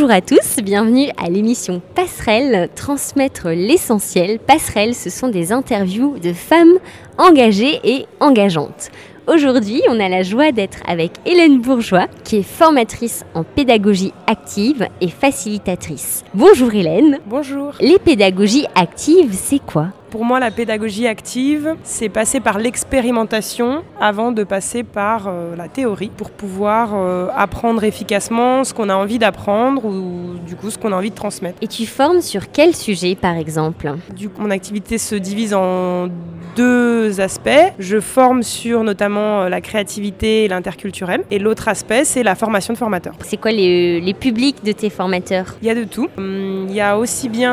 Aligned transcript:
Bonjour 0.00 0.14
à 0.14 0.20
tous, 0.20 0.62
bienvenue 0.62 1.08
à 1.16 1.28
l'émission 1.28 1.82
Passerelle, 1.96 2.68
transmettre 2.76 3.48
l'essentiel. 3.48 4.38
Passerelle, 4.38 4.94
ce 4.94 5.10
sont 5.10 5.26
des 5.26 5.50
interviews 5.50 6.20
de 6.20 6.32
femmes 6.32 6.78
engagées 7.18 7.80
et 7.82 8.06
engageantes. 8.20 8.92
Aujourd'hui, 9.26 9.82
on 9.88 9.98
a 9.98 10.08
la 10.08 10.22
joie 10.22 10.52
d'être 10.52 10.78
avec 10.86 11.14
Hélène 11.26 11.60
Bourgeois, 11.60 12.06
qui 12.22 12.36
est 12.36 12.42
formatrice 12.44 13.24
en 13.34 13.42
pédagogie 13.42 14.12
active 14.28 14.86
et 15.00 15.08
facilitatrice. 15.08 16.22
Bonjour 16.32 16.72
Hélène. 16.72 17.18
Bonjour. 17.26 17.72
Les 17.80 17.98
pédagogies 17.98 18.66
actives, 18.76 19.32
c'est 19.32 19.58
quoi? 19.58 19.88
Pour 20.10 20.24
moi, 20.24 20.40
la 20.40 20.50
pédagogie 20.50 21.06
active, 21.06 21.74
c'est 21.82 22.08
passer 22.08 22.40
par 22.40 22.58
l'expérimentation 22.58 23.82
avant 24.00 24.32
de 24.32 24.42
passer 24.44 24.82
par 24.82 25.26
euh, 25.28 25.54
la 25.56 25.68
théorie 25.68 26.10
pour 26.16 26.30
pouvoir 26.30 26.92
euh, 26.94 27.28
apprendre 27.36 27.84
efficacement 27.84 28.64
ce 28.64 28.72
qu'on 28.72 28.88
a 28.88 28.94
envie 28.94 29.18
d'apprendre 29.18 29.84
ou 29.84 30.38
du 30.46 30.56
coup 30.56 30.70
ce 30.70 30.78
qu'on 30.78 30.92
a 30.92 30.96
envie 30.96 31.10
de 31.10 31.14
transmettre. 31.14 31.58
Et 31.60 31.68
tu 31.68 31.86
formes 31.86 32.20
sur 32.20 32.50
quel 32.50 32.74
sujet 32.74 33.14
par 33.14 33.36
exemple? 33.36 33.94
Du 34.16 34.28
coup, 34.28 34.42
mon 34.42 34.50
activité 34.50 34.98
se 34.98 35.14
divise 35.14 35.54
en 35.54 36.08
deux 36.56 37.20
aspects. 37.20 37.50
Je 37.78 38.00
forme 38.00 38.42
sur 38.42 38.84
notamment 38.84 39.42
euh, 39.42 39.48
la 39.48 39.60
créativité 39.60 40.44
et 40.44 40.48
l'interculturel. 40.48 41.24
Et 41.30 41.38
l'autre 41.38 41.68
aspect, 41.68 42.04
c'est 42.04 42.22
la 42.22 42.34
formation 42.34 42.72
de 42.72 42.78
formateurs. 42.78 43.14
C'est 43.24 43.36
quoi 43.36 43.50
les, 43.50 44.00
les, 44.00 44.14
publics 44.14 44.64
de 44.64 44.72
tes 44.72 44.90
formateurs? 44.90 45.56
Il 45.62 45.68
y 45.68 45.70
a 45.70 45.74
de 45.74 45.84
tout. 45.84 46.08
Hum, 46.16 46.66
il 46.68 46.74
y 46.74 46.80
a 46.80 46.98
aussi 46.98 47.28
bien 47.28 47.48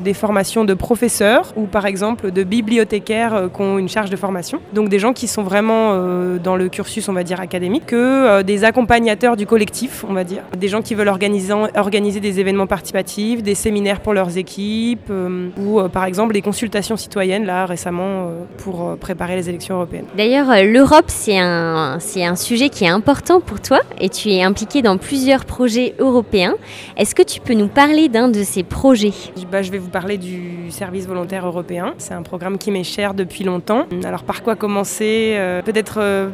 des 0.00 0.14
formations 0.14 0.64
de 0.64 0.74
professeurs 0.74 1.49
ou 1.56 1.66
par 1.66 1.86
exemple 1.86 2.30
de 2.30 2.42
bibliothécaires 2.42 3.34
euh, 3.34 3.48
qui 3.48 3.60
ont 3.60 3.78
une 3.78 3.88
charge 3.88 4.10
de 4.10 4.16
formation. 4.16 4.60
Donc 4.72 4.88
des 4.88 4.98
gens 4.98 5.12
qui 5.12 5.26
sont 5.26 5.42
vraiment 5.42 5.92
euh, 5.92 6.38
dans 6.38 6.56
le 6.56 6.68
cursus, 6.68 7.08
on 7.08 7.12
va 7.12 7.24
dire, 7.24 7.40
académique, 7.40 7.86
que 7.86 7.96
euh, 7.96 8.42
des 8.42 8.64
accompagnateurs 8.64 9.36
du 9.36 9.46
collectif, 9.46 10.04
on 10.08 10.12
va 10.12 10.24
dire. 10.24 10.42
Des 10.56 10.68
gens 10.68 10.82
qui 10.82 10.94
veulent 10.94 11.08
organiser, 11.08 11.52
organiser 11.76 12.20
des 12.20 12.40
événements 12.40 12.66
participatifs, 12.66 13.42
des 13.42 13.54
séminaires 13.54 14.00
pour 14.00 14.14
leurs 14.14 14.36
équipes, 14.36 15.12
ou 15.58 15.80
par 15.88 16.04
exemple 16.04 16.32
des 16.32 16.42
consultations 16.42 16.96
citoyennes, 16.96 17.44
là 17.44 17.66
récemment, 17.66 18.30
pour 18.58 18.96
préparer 18.98 19.36
les 19.36 19.48
élections 19.48 19.76
européennes. 19.76 20.04
D'ailleurs, 20.16 20.46
l'Europe, 20.64 21.06
c'est 21.08 21.38
un, 21.38 21.98
c'est 22.00 22.24
un 22.24 22.36
sujet 22.36 22.68
qui 22.68 22.84
est 22.84 22.88
important 22.88 23.40
pour 23.40 23.60
toi 23.60 23.80
et 24.00 24.08
tu 24.08 24.30
es 24.30 24.42
impliqué 24.42 24.82
dans 24.82 24.98
plusieurs 24.98 25.44
projets 25.44 25.94
européens. 25.98 26.54
Est-ce 26.96 27.14
que 27.14 27.22
tu 27.22 27.40
peux 27.40 27.54
nous 27.54 27.68
parler 27.68 28.08
d'un 28.08 28.28
de 28.28 28.42
ces 28.42 28.62
projets? 28.62 29.12
Bah, 29.50 29.62
Je 29.62 29.70
vais 29.70 29.78
vous 29.78 29.88
parler 29.88 30.18
du 30.18 30.70
service 30.70 31.06
volontaire 31.06 31.39
européen. 31.46 31.94
C'est 31.98 32.14
un 32.14 32.22
programme 32.22 32.58
qui 32.58 32.70
m'est 32.70 32.84
cher 32.84 33.14
depuis 33.14 33.44
longtemps. 33.44 33.86
Alors 34.04 34.22
par 34.24 34.42
quoi 34.42 34.56
commencer? 34.56 35.34
Euh, 35.36 35.62
Peut-être 35.62 35.98
euh, 36.00 36.28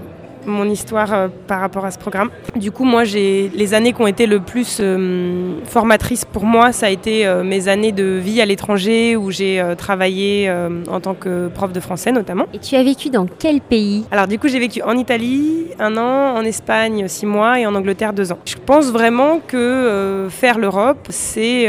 mon 0.46 0.68
histoire 0.68 1.12
euh, 1.12 1.28
par 1.46 1.60
rapport 1.60 1.84
à 1.84 1.90
ce 1.90 1.98
programme. 1.98 2.30
Du 2.54 2.70
coup, 2.70 2.84
moi, 2.84 3.04
j'ai 3.04 3.50
les 3.54 3.74
années 3.74 3.92
qui 3.92 4.00
ont 4.00 4.06
été 4.06 4.26
le 4.26 4.40
plus 4.40 4.78
euh, 4.80 5.58
formatrices 5.64 6.24
pour 6.24 6.44
moi, 6.44 6.72
ça 6.72 6.86
a 6.86 6.90
été 6.90 7.26
euh, 7.26 7.42
mes 7.42 7.68
années 7.68 7.92
de 7.92 8.04
vie 8.04 8.40
à 8.40 8.46
l'étranger 8.46 9.16
où 9.16 9.30
j'ai 9.30 9.62
travaillé 9.76 10.50
en 10.88 11.00
tant 11.00 11.14
que 11.14 11.48
prof 11.48 11.72
de 11.72 11.80
français 11.80 12.12
notamment. 12.12 12.46
Et 12.52 12.58
tu 12.58 12.76
as 12.76 12.82
vécu 12.82 13.10
dans 13.10 13.26
quel 13.38 13.60
pays? 13.60 14.04
Alors 14.10 14.26
du 14.26 14.38
coup, 14.38 14.48
j'ai 14.48 14.58
vécu 14.58 14.82
en 14.82 14.96
Italie 14.96 15.66
un 15.78 15.96
an, 15.96 16.36
en 16.36 16.42
Espagne 16.42 17.08
six 17.08 17.26
mois 17.26 17.58
et 17.58 17.66
en 17.66 17.74
Angleterre 17.74 18.12
deux 18.12 18.32
ans. 18.32 18.38
Je 18.44 18.56
pense 18.64 18.90
vraiment 18.90 19.40
que 19.46 20.28
faire 20.30 20.58
l'Europe, 20.58 21.06
c'est 21.10 21.68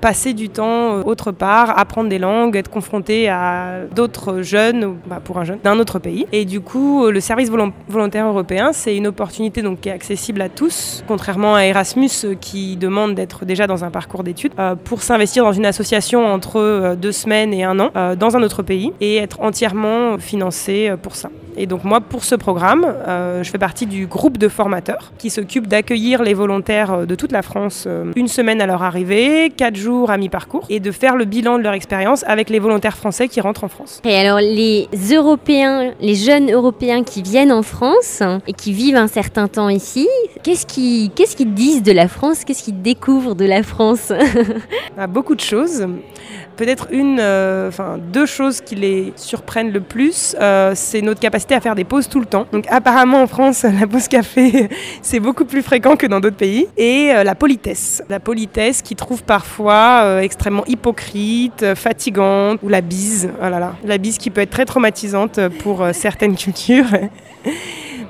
passer 0.00 0.34
du 0.34 0.48
temps 0.48 1.00
autre 1.00 1.32
part, 1.32 1.78
apprendre 1.78 2.08
des 2.08 2.18
langues, 2.18 2.56
être 2.56 2.70
confronté 2.70 3.28
à 3.28 3.80
d'autres 3.94 4.42
jeunes, 4.42 4.96
bah, 5.06 5.20
pour 5.22 5.38
un 5.38 5.44
jeune, 5.44 5.58
d'un 5.62 5.78
autre 5.78 5.98
pays. 5.98 6.26
Et 6.32 6.44
du 6.44 6.60
coup, 6.60 7.06
le 7.08 7.20
service 7.20 7.50
volontaire 7.50 8.01
européen, 8.08 8.72
c'est 8.72 8.96
une 8.96 9.06
opportunité 9.06 9.62
donc, 9.62 9.80
qui 9.80 9.88
est 9.88 9.92
accessible 9.92 10.40
à 10.40 10.48
tous, 10.48 11.04
contrairement 11.06 11.54
à 11.54 11.64
Erasmus 11.64 12.10
euh, 12.24 12.34
qui 12.34 12.76
demande 12.76 13.14
d'être 13.14 13.44
déjà 13.44 13.66
dans 13.66 13.84
un 13.84 13.90
parcours 13.90 14.22
d'études, 14.22 14.52
euh, 14.58 14.74
pour 14.74 15.02
s'investir 15.02 15.44
dans 15.44 15.52
une 15.52 15.66
association 15.66 16.26
entre 16.26 16.60
euh, 16.60 16.94
deux 16.94 17.12
semaines 17.12 17.52
et 17.52 17.64
un 17.64 17.78
an 17.78 17.90
dans 18.18 18.36
un 18.36 18.42
autre 18.42 18.62
pays 18.62 18.92
et 19.00 19.16
être 19.16 19.40
entièrement 19.40 20.18
financé 20.18 20.92
pour 21.02 21.16
ça. 21.16 21.30
Et 21.56 21.66
donc 21.66 21.84
moi, 21.84 22.00
pour 22.00 22.24
ce 22.24 22.34
programme, 22.34 22.94
je 23.42 23.50
fais 23.50 23.58
partie 23.58 23.86
du 23.86 24.06
groupe 24.06 24.38
de 24.38 24.48
formateurs 24.48 25.12
qui 25.18 25.30
s'occupe 25.30 25.66
d'accueillir 25.66 26.22
les 26.22 26.34
volontaires 26.34 27.06
de 27.06 27.14
toute 27.14 27.32
la 27.32 27.42
France 27.42 27.86
une 28.16 28.28
semaine 28.28 28.60
à 28.60 28.66
leur 28.66 28.82
arrivée, 28.82 29.52
quatre 29.54 29.76
jours 29.76 30.10
à 30.10 30.16
mi-parcours, 30.16 30.64
et 30.68 30.80
de 30.80 30.90
faire 30.90 31.16
le 31.16 31.24
bilan 31.24 31.58
de 31.58 31.62
leur 31.62 31.74
expérience 31.74 32.24
avec 32.26 32.50
les 32.50 32.58
volontaires 32.58 32.96
français 32.96 33.28
qui 33.28 33.40
rentrent 33.40 33.64
en 33.64 33.68
France. 33.68 34.00
Et 34.04 34.14
alors 34.16 34.38
les 34.40 34.88
Européens, 35.12 35.92
les 36.00 36.14
jeunes 36.14 36.50
Européens 36.50 37.02
qui 37.02 37.22
viennent 37.22 37.52
en 37.52 37.62
France, 37.62 38.22
et 38.46 38.52
qui 38.52 38.72
vivent 38.72 38.96
un 38.96 39.08
certain 39.08 39.48
temps 39.48 39.68
ici, 39.68 40.08
qu'est-ce 40.42 40.66
qu'ils 40.66 41.10
qu'est-ce 41.10 41.36
qu'ils 41.36 41.54
disent 41.54 41.82
de 41.82 41.92
la 41.92 42.08
France? 42.08 42.44
Qu'est-ce 42.44 42.62
qu'ils 42.62 42.82
découvrent 42.82 43.34
de 43.34 43.44
la 43.44 43.62
France? 43.62 44.12
Ah, 44.98 45.06
Beaucoup 45.06 45.34
de 45.34 45.40
choses. 45.40 45.86
Peut-être 46.56 46.88
une, 46.90 47.18
euh, 47.18 47.68
enfin 47.68 47.98
deux 48.12 48.26
choses 48.26 48.60
qui 48.60 48.74
les 48.74 49.12
surprennent 49.16 49.72
le 49.72 49.80
plus, 49.80 50.36
euh, 50.40 50.72
c'est 50.74 51.00
notre 51.00 51.20
capacité 51.20 51.54
à 51.54 51.60
faire 51.60 51.74
des 51.74 51.84
pauses 51.84 52.08
tout 52.08 52.20
le 52.20 52.26
temps. 52.26 52.46
Donc 52.52 52.66
apparemment 52.68 53.22
en 53.22 53.26
France, 53.26 53.62
la 53.80 53.86
pause 53.86 54.08
café, 54.08 54.68
c'est 55.02 55.20
beaucoup 55.20 55.44
plus 55.44 55.62
fréquent 55.62 55.96
que 55.96 56.06
dans 56.06 56.20
d'autres 56.20 56.36
pays. 56.36 56.66
Et 56.76 57.10
euh, 57.12 57.24
la 57.24 57.34
politesse. 57.34 58.02
La 58.08 58.20
politesse 58.20 58.82
qui 58.82 58.96
trouve 58.96 59.22
parfois 59.22 60.22
extrêmement 60.22 60.64
hypocrite, 60.66 61.74
fatigante, 61.74 62.58
ou 62.62 62.68
la 62.68 62.80
bise. 62.80 63.30
Oh 63.40 63.48
là 63.48 63.58
là. 63.58 63.74
La 63.84 63.98
bise 63.98 64.18
qui 64.18 64.30
peut 64.30 64.42
être 64.42 64.50
très 64.50 64.66
traumatisante 64.66 65.40
pour 65.62 65.86
certaines 65.92 66.36
cultures. 66.36 66.86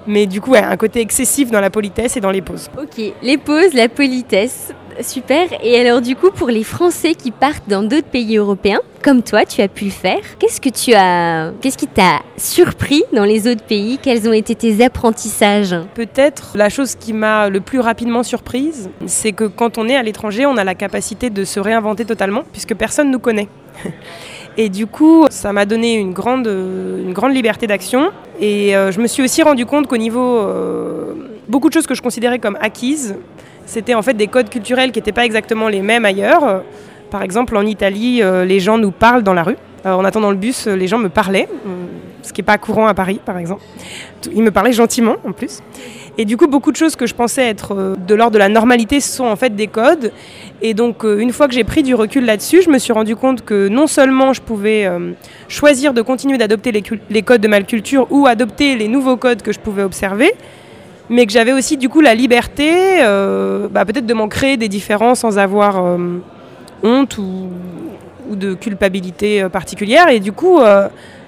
Mais 0.06 0.26
du 0.26 0.40
coup, 0.40 0.54
un 0.54 0.76
côté 0.76 1.00
excessif 1.00 1.50
dans 1.50 1.60
la 1.60 1.70
politesse 1.70 2.16
et 2.16 2.20
dans 2.20 2.30
les 2.30 2.42
pauses. 2.42 2.68
Ok, 2.76 3.00
les 3.22 3.38
pauses, 3.38 3.72
la 3.72 3.88
politesse. 3.88 4.72
Super. 5.00 5.48
Et 5.62 5.78
alors 5.78 6.00
du 6.00 6.16
coup, 6.16 6.30
pour 6.30 6.48
les 6.48 6.64
Français 6.64 7.14
qui 7.14 7.30
partent 7.30 7.68
dans 7.68 7.82
d'autres 7.82 8.08
pays 8.08 8.36
européens, 8.36 8.80
comme 9.02 9.22
toi, 9.22 9.44
tu 9.44 9.60
as 9.60 9.68
pu 9.68 9.86
le 9.86 9.90
faire, 9.90 10.20
qu'est-ce 10.38 10.60
que 10.60 10.68
tu 10.68 10.94
as, 10.94 11.52
qu'est-ce 11.60 11.76
qui 11.76 11.86
t'a 11.86 12.20
surpris 12.36 13.02
dans 13.12 13.24
les 13.24 13.50
autres 13.50 13.64
pays? 13.64 13.98
Quels 14.00 14.28
ont 14.28 14.32
été 14.32 14.54
tes 14.54 14.84
apprentissages? 14.84 15.74
Peut-être 15.94 16.52
la 16.56 16.68
chose 16.68 16.94
qui 16.94 17.12
m'a 17.12 17.48
le 17.48 17.60
plus 17.60 17.80
rapidement 17.80 18.22
surprise, 18.22 18.90
c'est 19.06 19.32
que 19.32 19.44
quand 19.44 19.78
on 19.78 19.88
est 19.88 19.96
à 19.96 20.02
l'étranger, 20.02 20.46
on 20.46 20.56
a 20.56 20.64
la 20.64 20.74
capacité 20.74 21.30
de 21.30 21.44
se 21.44 21.58
réinventer 21.58 22.04
totalement, 22.04 22.44
puisque 22.52 22.74
personne 22.74 23.10
nous 23.10 23.18
connaît. 23.18 23.48
Et 24.58 24.68
du 24.68 24.86
coup, 24.86 25.26
ça 25.30 25.52
m'a 25.52 25.64
donné 25.64 25.94
une 25.94 26.12
grande, 26.12 26.46
une 26.46 27.14
grande 27.14 27.34
liberté 27.34 27.66
d'action. 27.66 28.10
Et 28.38 28.76
euh, 28.76 28.92
je 28.92 29.00
me 29.00 29.06
suis 29.06 29.22
aussi 29.22 29.42
rendu 29.42 29.66
compte 29.66 29.86
qu'au 29.86 29.96
niveau... 29.96 30.38
Euh, 30.38 31.14
beaucoup 31.48 31.68
de 31.68 31.74
choses 31.74 31.86
que 31.86 31.94
je 31.94 32.02
considérais 32.02 32.38
comme 32.38 32.56
acquises, 32.60 33.16
c'était 33.66 33.94
en 33.94 34.02
fait 34.02 34.14
des 34.14 34.26
codes 34.26 34.48
culturels 34.48 34.92
qui 34.92 34.98
n'étaient 34.98 35.12
pas 35.12 35.24
exactement 35.24 35.68
les 35.68 35.80
mêmes 35.80 36.04
ailleurs. 36.04 36.62
Par 37.10 37.22
exemple, 37.22 37.56
en 37.56 37.66
Italie, 37.66 38.22
euh, 38.22 38.44
les 38.44 38.60
gens 38.60 38.78
nous 38.78 38.90
parlent 38.90 39.22
dans 39.22 39.34
la 39.34 39.42
rue. 39.42 39.56
en 39.84 40.04
attendant 40.04 40.30
le 40.30 40.36
bus, 40.36 40.66
les 40.66 40.86
gens 40.86 40.98
me 40.98 41.08
parlaient, 41.08 41.48
ce 42.22 42.32
qui 42.32 42.40
n'est 42.40 42.46
pas 42.46 42.58
courant 42.58 42.86
à 42.86 42.94
Paris, 42.94 43.20
par 43.24 43.36
exemple. 43.36 43.62
Ils 44.32 44.42
me 44.42 44.50
parlaient 44.50 44.72
gentiment, 44.72 45.16
en 45.24 45.32
plus. 45.32 45.60
Et 46.18 46.26
du 46.26 46.36
coup, 46.36 46.46
beaucoup 46.46 46.72
de 46.72 46.76
choses 46.76 46.94
que 46.94 47.06
je 47.06 47.14
pensais 47.14 47.42
être 47.42 47.74
euh, 47.74 47.96
de 47.96 48.14
l'ordre 48.14 48.34
de 48.34 48.38
la 48.38 48.50
normalité 48.50 49.00
sont 49.00 49.24
en 49.24 49.36
fait 49.36 49.56
des 49.56 49.66
codes. 49.66 50.12
Et 50.60 50.74
donc, 50.74 51.04
euh, 51.04 51.18
une 51.18 51.32
fois 51.32 51.48
que 51.48 51.54
j'ai 51.54 51.64
pris 51.64 51.82
du 51.82 51.94
recul 51.94 52.26
là-dessus, 52.26 52.62
je 52.62 52.68
me 52.68 52.78
suis 52.78 52.92
rendu 52.92 53.16
compte 53.16 53.44
que 53.44 53.68
non 53.68 53.86
seulement 53.86 54.34
je 54.34 54.42
pouvais 54.42 54.84
euh, 54.84 55.12
choisir 55.48 55.94
de 55.94 56.02
continuer 56.02 56.36
d'adopter 56.36 56.70
les, 56.70 57.22
codes 57.22 57.40
de 57.40 57.48
malculture 57.48 58.06
ou 58.10 58.26
adopter 58.26 58.76
les 58.76 58.88
nouveaux 58.88 59.16
codes 59.16 59.40
que 59.40 59.52
je 59.52 59.58
pouvais 59.58 59.82
observer, 59.82 60.32
mais 61.12 61.26
que 61.26 61.32
j'avais 61.32 61.52
aussi 61.52 61.76
du 61.76 61.88
coup 61.88 62.00
la 62.00 62.14
liberté, 62.14 62.98
bah, 63.70 63.84
peut-être 63.84 64.06
de 64.06 64.14
m'en 64.14 64.28
créer 64.28 64.56
des 64.56 64.68
différents 64.68 65.14
sans 65.14 65.38
avoir 65.38 65.82
honte 66.82 67.18
ou, 67.18 67.48
de 68.30 68.54
culpabilité 68.54 69.46
particulière. 69.52 70.08
Et 70.08 70.18
du 70.18 70.32
coup, 70.32 70.60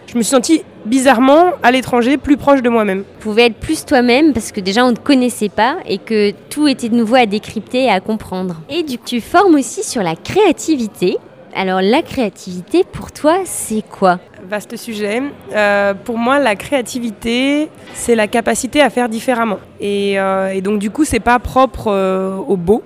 je 0.06 0.18
me 0.18 0.22
suis 0.22 0.30
sentie 0.30 0.62
bizarrement 0.84 1.50
à 1.62 1.70
l'étranger 1.70 2.16
plus 2.18 2.36
proche 2.36 2.62
de 2.62 2.68
moi-même. 2.68 3.04
Tu 3.18 3.22
pouvais 3.22 3.46
être 3.46 3.56
plus 3.56 3.84
toi-même 3.84 4.32
parce 4.32 4.52
que 4.52 4.60
déjà 4.60 4.84
on 4.84 4.90
ne 4.90 4.96
te 4.96 5.00
connaissait 5.00 5.48
pas 5.48 5.76
et 5.86 5.98
que 5.98 6.32
tout 6.50 6.68
était 6.68 6.88
de 6.88 6.94
nouveau 6.94 7.16
à 7.16 7.26
décrypter 7.26 7.84
et 7.84 7.90
à 7.90 8.00
comprendre. 8.00 8.60
Et 8.68 8.82
du 8.82 8.98
tu 8.98 9.20
formes 9.20 9.54
aussi 9.54 9.82
sur 9.82 10.02
la 10.02 10.14
créativité. 10.14 11.18
Alors 11.56 11.80
la 11.80 12.02
créativité 12.02 12.82
pour 12.82 13.12
toi 13.12 13.38
c'est 13.44 13.82
quoi 13.88 14.18
Vaste 14.48 14.76
sujet. 14.76 15.22
Euh, 15.54 15.94
pour 15.94 16.18
moi 16.18 16.40
la 16.40 16.56
créativité 16.56 17.68
c'est 17.92 18.16
la 18.16 18.26
capacité 18.26 18.80
à 18.80 18.90
faire 18.90 19.08
différemment. 19.08 19.60
Et, 19.80 20.18
euh, 20.18 20.60
donc 20.60 20.80
du 20.80 20.90
coup 20.90 21.04
c'est 21.04 21.20
pas 21.20 21.38
propre 21.38 21.92
euh, 21.92 22.36
au 22.36 22.56
beau, 22.56 22.82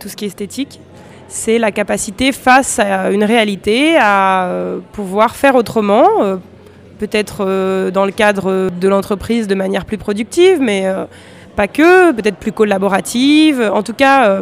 tout 0.00 0.08
ce 0.08 0.16
qui 0.16 0.24
est 0.24 0.28
esthétique 0.28 0.80
c'est 1.28 1.58
la 1.58 1.70
capacité 1.70 2.32
face 2.32 2.78
à 2.78 3.10
une 3.10 3.24
réalité 3.24 3.98
à 4.00 4.50
pouvoir 4.92 5.36
faire 5.36 5.56
autrement, 5.56 6.08
peut-être 6.98 7.90
dans 7.90 8.06
le 8.06 8.12
cadre 8.12 8.70
de 8.70 8.88
l'entreprise 8.88 9.46
de 9.46 9.54
manière 9.54 9.84
plus 9.84 9.98
productive, 9.98 10.58
mais 10.58 10.86
pas 11.54 11.68
que, 11.68 12.12
peut-être 12.12 12.38
plus 12.38 12.52
collaborative, 12.52 13.60
en 13.60 13.82
tout 13.82 13.92
cas 13.92 14.40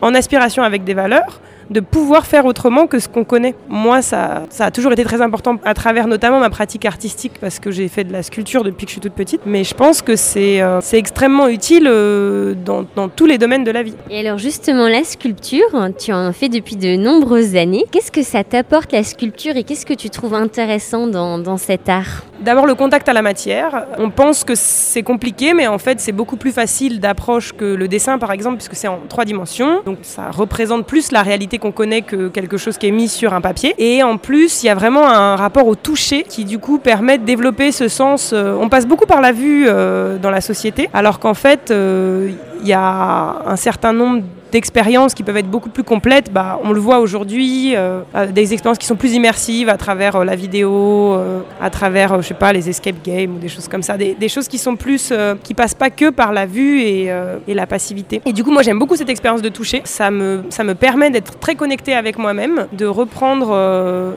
en 0.00 0.12
aspiration 0.12 0.64
avec 0.64 0.82
des 0.82 0.94
valeurs, 0.94 1.40
de 1.70 1.80
pouvoir 1.80 2.26
faire 2.26 2.46
autrement 2.46 2.86
que 2.86 2.98
ce 2.98 3.08
qu'on 3.08 3.24
connaît. 3.24 3.54
Moi, 3.68 4.02
ça, 4.02 4.42
ça 4.50 4.66
a 4.66 4.70
toujours 4.70 4.92
été 4.92 5.04
très 5.04 5.20
important 5.20 5.56
à 5.64 5.74
travers 5.74 6.06
notamment 6.06 6.40
ma 6.40 6.50
pratique 6.50 6.84
artistique 6.84 7.32
parce 7.40 7.58
que 7.58 7.70
j'ai 7.70 7.88
fait 7.88 8.04
de 8.04 8.12
la 8.12 8.22
sculpture 8.22 8.64
depuis 8.64 8.86
que 8.86 8.90
je 8.90 8.94
suis 8.94 9.00
toute 9.00 9.14
petite. 9.14 9.40
Mais 9.46 9.64
je 9.64 9.74
pense 9.74 10.02
que 10.02 10.16
c'est 10.16 10.60
euh, 10.60 10.80
extrêmement 10.92 11.48
utile 11.48 11.86
euh, 11.86 12.54
dans, 12.54 12.84
dans, 12.94 13.08
tous 13.08 13.26
les 13.26 13.38
domaines 13.38 13.64
de 13.64 13.70
la 13.70 13.82
vie. 13.82 13.94
Et 14.10 14.20
alors 14.20 14.38
justement, 14.38 14.88
la 14.88 15.04
sculpture, 15.04 15.66
tu 15.98 16.12
en 16.12 16.32
fais 16.32 16.48
depuis 16.48 16.76
de 16.76 16.96
nombreuses 16.96 17.56
années. 17.56 17.84
Qu'est-ce 17.90 18.12
que 18.12 18.22
ça 18.22 18.44
t'apporte 18.44 18.92
la 18.92 19.02
sculpture 19.02 19.56
et 19.56 19.64
qu'est-ce 19.64 19.86
que 19.86 19.94
tu 19.94 20.10
trouves 20.10 20.34
intéressant 20.34 21.06
dans, 21.06 21.38
dans 21.38 21.56
cet 21.56 21.88
art? 21.88 22.24
D'abord 22.40 22.66
le 22.66 22.74
contact 22.74 23.08
à 23.08 23.12
la 23.12 23.22
matière. 23.22 23.86
On 23.98 24.10
pense 24.10 24.44
que 24.44 24.54
c'est 24.54 25.02
compliqué, 25.02 25.54
mais 25.54 25.66
en 25.66 25.78
fait 25.78 26.00
c'est 26.00 26.12
beaucoup 26.12 26.36
plus 26.36 26.52
facile 26.52 27.00
d'approche 27.00 27.52
que 27.52 27.64
le 27.64 27.88
dessin 27.88 28.18
par 28.18 28.32
exemple, 28.32 28.56
puisque 28.56 28.74
c'est 28.74 28.88
en 28.88 28.98
trois 29.08 29.24
dimensions. 29.24 29.82
Donc 29.86 29.98
ça 30.02 30.30
représente 30.30 30.86
plus 30.86 31.12
la 31.12 31.22
réalité 31.22 31.53
qu'on 31.58 31.72
connaît 31.72 32.02
que 32.02 32.28
quelque 32.28 32.56
chose 32.56 32.78
qui 32.78 32.88
est 32.88 32.90
mis 32.90 33.08
sur 33.08 33.34
un 33.34 33.40
papier. 33.40 33.74
Et 33.78 34.02
en 34.02 34.16
plus, 34.16 34.62
il 34.62 34.66
y 34.66 34.68
a 34.68 34.74
vraiment 34.74 35.08
un 35.08 35.36
rapport 35.36 35.66
au 35.66 35.74
toucher 35.74 36.22
qui 36.22 36.44
du 36.44 36.58
coup 36.58 36.78
permet 36.78 37.18
de 37.18 37.24
développer 37.24 37.72
ce 37.72 37.88
sens. 37.88 38.32
Euh, 38.32 38.56
on 38.60 38.68
passe 38.68 38.86
beaucoup 38.86 39.06
par 39.06 39.20
la 39.20 39.32
vue 39.32 39.66
euh, 39.66 40.18
dans 40.18 40.30
la 40.30 40.40
société, 40.40 40.88
alors 40.92 41.18
qu'en 41.18 41.34
fait, 41.34 41.70
euh, 41.70 42.30
il 42.60 42.68
y 42.68 42.72
a 42.72 43.42
un 43.46 43.56
certain 43.56 43.92
nombre 43.92 44.22
d'expériences 44.54 45.14
qui 45.14 45.24
peuvent 45.24 45.36
être 45.36 45.50
beaucoup 45.50 45.68
plus 45.68 45.82
complètes, 45.82 46.32
bah, 46.32 46.60
on 46.62 46.70
le 46.70 46.78
voit 46.78 47.00
aujourd'hui, 47.00 47.74
euh, 47.74 48.02
euh, 48.14 48.26
des 48.30 48.52
expériences 48.52 48.78
qui 48.78 48.86
sont 48.86 48.94
plus 48.94 49.12
immersives 49.14 49.68
à 49.68 49.76
travers 49.76 50.14
euh, 50.14 50.24
la 50.24 50.36
vidéo, 50.36 51.18
à 51.60 51.70
travers, 51.70 52.22
je 52.22 52.28
sais 52.28 52.34
pas, 52.34 52.52
les 52.52 52.68
escape 52.68 53.02
games 53.04 53.34
ou 53.34 53.38
des 53.40 53.48
choses 53.48 53.66
comme 53.66 53.82
ça, 53.82 53.96
des, 53.96 54.28
choses 54.28 54.46
qui 54.46 54.58
sont 54.58 54.76
plus, 54.76 55.12
qui 55.42 55.54
passent 55.54 55.74
pas 55.74 55.90
que 55.90 56.10
par 56.10 56.32
la 56.32 56.46
vue 56.46 56.80
et, 56.82 57.10
et 57.48 57.54
la 57.54 57.66
passivité. 57.66 58.22
Et 58.24 58.32
du 58.32 58.44
coup, 58.44 58.52
moi 58.52 58.62
j'aime 58.62 58.78
beaucoup 58.78 58.96
cette 58.96 59.08
expérience 59.08 59.42
de 59.42 59.48
toucher. 59.48 59.82
Ça 59.84 60.10
me, 60.10 60.44
ça 60.50 60.62
me 60.62 60.74
permet 60.74 61.10
d'être 61.10 61.38
très 61.38 61.56
connecté 61.56 61.94
avec 61.94 62.16
moi-même, 62.16 62.66
de 62.72 62.86
reprendre 62.86 63.52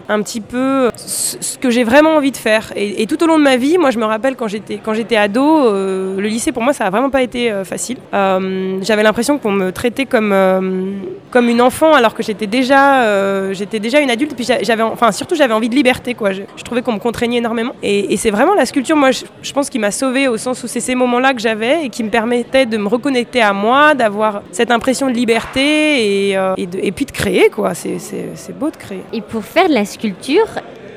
un 0.07 0.21
petit 0.21 0.41
peu 0.41 0.89
ce 0.95 1.57
que 1.57 1.69
j'ai 1.69 1.83
vraiment 1.83 2.15
envie 2.15 2.31
de 2.31 2.37
faire. 2.37 2.71
Et, 2.75 3.01
et, 3.01 3.07
tout 3.07 3.21
au 3.23 3.27
long 3.27 3.37
de 3.37 3.43
ma 3.43 3.57
vie, 3.57 3.77
moi 3.77 3.89
je 3.91 3.99
me 3.99 4.05
rappelle 4.05 4.35
quand 4.35 4.47
j'étais 4.47 4.79
quand 4.83 4.93
j'étais 4.93 5.17
ado, 5.17 5.71
le 5.71 6.27
lycée 6.27 6.51
pour 6.51 6.63
moi 6.63 6.73
ça 6.73 6.85
a 6.85 6.89
vraiment 6.89 7.09
pas 7.09 7.23
été 7.23 7.51
facile. 7.63 7.97
J'avais 8.13 9.03
l'impression 9.03 9.39
qu'on 9.39 9.51
me 9.51 9.71
traitait 9.71 10.05
comme 10.05 10.26
comme, 10.27 10.33
euh, 10.33 10.91
comme 11.31 11.47
une 11.47 11.62
enfant 11.62 11.94
alors 11.94 12.13
que 12.13 12.24
j'étais 12.24 12.47
déjà, 12.47 13.03
euh, 13.03 13.53
déjà 13.71 14.00
une 14.00 14.09
adulte. 14.09 14.33
Et 14.33 14.35
puis 14.35 14.47
j'avais, 14.62 14.83
enfin, 14.83 15.12
surtout, 15.12 15.35
j'avais 15.35 15.53
envie 15.53 15.69
de 15.69 15.75
liberté. 15.75 16.13
Quoi. 16.13 16.31
Je, 16.31 16.63
trouvais 16.63 16.81
qu'on 16.81 16.94
me 16.94 17.00
contraignait 17.00 17.38
énormément. 17.38 17.74
Et, 17.83 18.18
c'est 18.18 18.31
vraiment 18.31 18.56
la 18.56 18.65
sculpture, 18.65 18.95
moi, 18.95 19.12
je, 19.12 19.53
pense, 19.53 19.69
qui 19.69 19.79
m'a 19.79 19.91
sauvée 19.91 20.27
au 20.27 20.38
sens 20.38 20.63
où 20.63 20.68
c'est 20.68 20.79
ces 20.79 20.95
moments-là 20.95 21.33
que 21.33 21.39
j'avais 21.39 21.85
et 21.85 21.89
qui 21.89 22.03
me 22.03 22.09
permettaient 22.09 22.65
de 22.65 22.77
me 22.77 22.88
reconnecter 22.88 23.41
à 23.41 23.53
moi, 23.53 23.94
d'avoir 23.94 24.41
cette 24.51 24.71
impression 24.71 25.07
de 25.07 25.13
liberté 25.13 26.30
et, 26.30 26.38
euh, 26.38 26.56
puis 26.56 27.06
de 27.06 27.12
créer. 27.12 27.50
Quoi. 27.50 27.73
C'est 27.73 28.57
beau 28.57 28.69
de 28.69 28.77
créer. 28.77 29.03
Et 29.13 29.21
pour 29.21 29.44
faire 29.44 29.69
de 29.69 29.73
la 29.73 29.85
sculpture, 29.85 30.47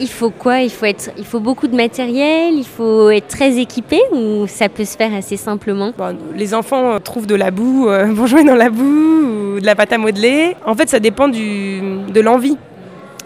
il 0.00 0.08
faut 0.08 0.30
quoi? 0.30 0.60
Il 0.60 0.70
faut, 0.70 0.86
être, 0.86 1.10
il 1.18 1.24
faut 1.24 1.40
beaucoup 1.40 1.68
de 1.68 1.76
matériel, 1.76 2.54
il 2.54 2.66
faut 2.66 3.10
être 3.10 3.28
très 3.28 3.58
équipé 3.58 4.00
ou 4.12 4.46
ça 4.46 4.68
peut 4.68 4.84
se 4.84 4.96
faire 4.96 5.14
assez 5.14 5.36
simplement? 5.36 5.92
Les 6.34 6.54
enfants 6.54 6.92
euh, 6.92 6.98
trouvent 6.98 7.26
de 7.26 7.34
la 7.34 7.50
boue 7.50 7.88
euh, 7.88 8.12
pour 8.14 8.26
jouer 8.26 8.42
dans 8.42 8.54
la 8.54 8.70
boue 8.70 9.54
ou 9.56 9.60
de 9.60 9.66
la 9.66 9.76
pâte 9.76 9.92
à 9.92 9.98
modeler. 9.98 10.56
En 10.64 10.74
fait, 10.74 10.88
ça 10.88 10.98
dépend 10.98 11.28
de 11.28 12.20
l'envie. 12.20 12.56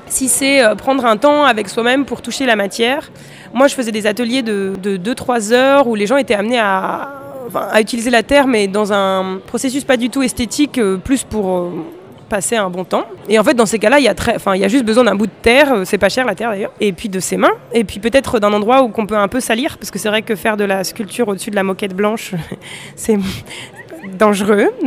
Si 0.06 0.28
c'est 0.28 0.62
euh, 0.62 0.74
prendre 0.74 1.06
un 1.06 1.16
temps 1.16 1.44
avec 1.44 1.68
soi-même 1.68 2.04
pour 2.04 2.20
toucher 2.20 2.44
la 2.44 2.56
matière, 2.56 3.10
moi 3.54 3.68
je 3.68 3.74
faisais 3.74 3.92
des 3.92 4.06
ateliers 4.06 4.42
de 4.42 4.74
2-3 4.82 5.52
heures 5.52 5.86
où 5.86 5.94
les 5.94 6.06
gens 6.06 6.16
étaient 6.16 6.34
amenés 6.34 6.58
à, 6.58 7.20
à 7.54 7.80
utiliser 7.80 8.10
la 8.10 8.22
terre 8.22 8.46
mais 8.46 8.66
dans 8.66 8.92
un 8.92 9.38
processus 9.46 9.84
pas 9.84 9.96
du 9.96 10.10
tout 10.10 10.22
esthétique, 10.22 10.78
plus 11.04 11.24
pour 11.24 11.72
passer 12.24 12.56
un 12.56 12.70
bon 12.70 12.84
temps. 12.84 13.06
Et 13.28 13.38
en 13.38 13.44
fait, 13.44 13.54
dans 13.54 13.66
ces 13.66 13.78
cas-là, 13.78 13.98
il 13.98 14.04
y, 14.04 14.08
a 14.08 14.14
très, 14.14 14.36
il 14.54 14.60
y 14.60 14.64
a 14.64 14.68
juste 14.68 14.84
besoin 14.84 15.04
d'un 15.04 15.14
bout 15.14 15.26
de 15.26 15.32
terre, 15.42 15.72
euh, 15.72 15.82
c'est 15.84 15.98
pas 15.98 16.08
cher 16.08 16.26
la 16.26 16.34
terre 16.34 16.50
d'ailleurs, 16.50 16.72
et 16.80 16.92
puis 16.92 17.08
de 17.08 17.20
ses 17.20 17.36
mains, 17.36 17.52
et 17.72 17.84
puis 17.84 18.00
peut-être 18.00 18.38
d'un 18.40 18.52
endroit 18.52 18.82
où 18.82 18.88
qu'on 18.88 19.06
peut 19.06 19.16
un 19.16 19.28
peu 19.28 19.40
salir, 19.40 19.78
parce 19.78 19.90
que 19.90 19.98
c'est 19.98 20.08
vrai 20.08 20.22
que 20.22 20.34
faire 20.34 20.56
de 20.56 20.64
la 20.64 20.84
sculpture 20.84 21.28
au-dessus 21.28 21.50
de 21.50 21.56
la 21.56 21.62
moquette 21.62 21.94
blanche, 21.94 22.34
c'est 22.96 23.18
dangereux. 24.12 24.70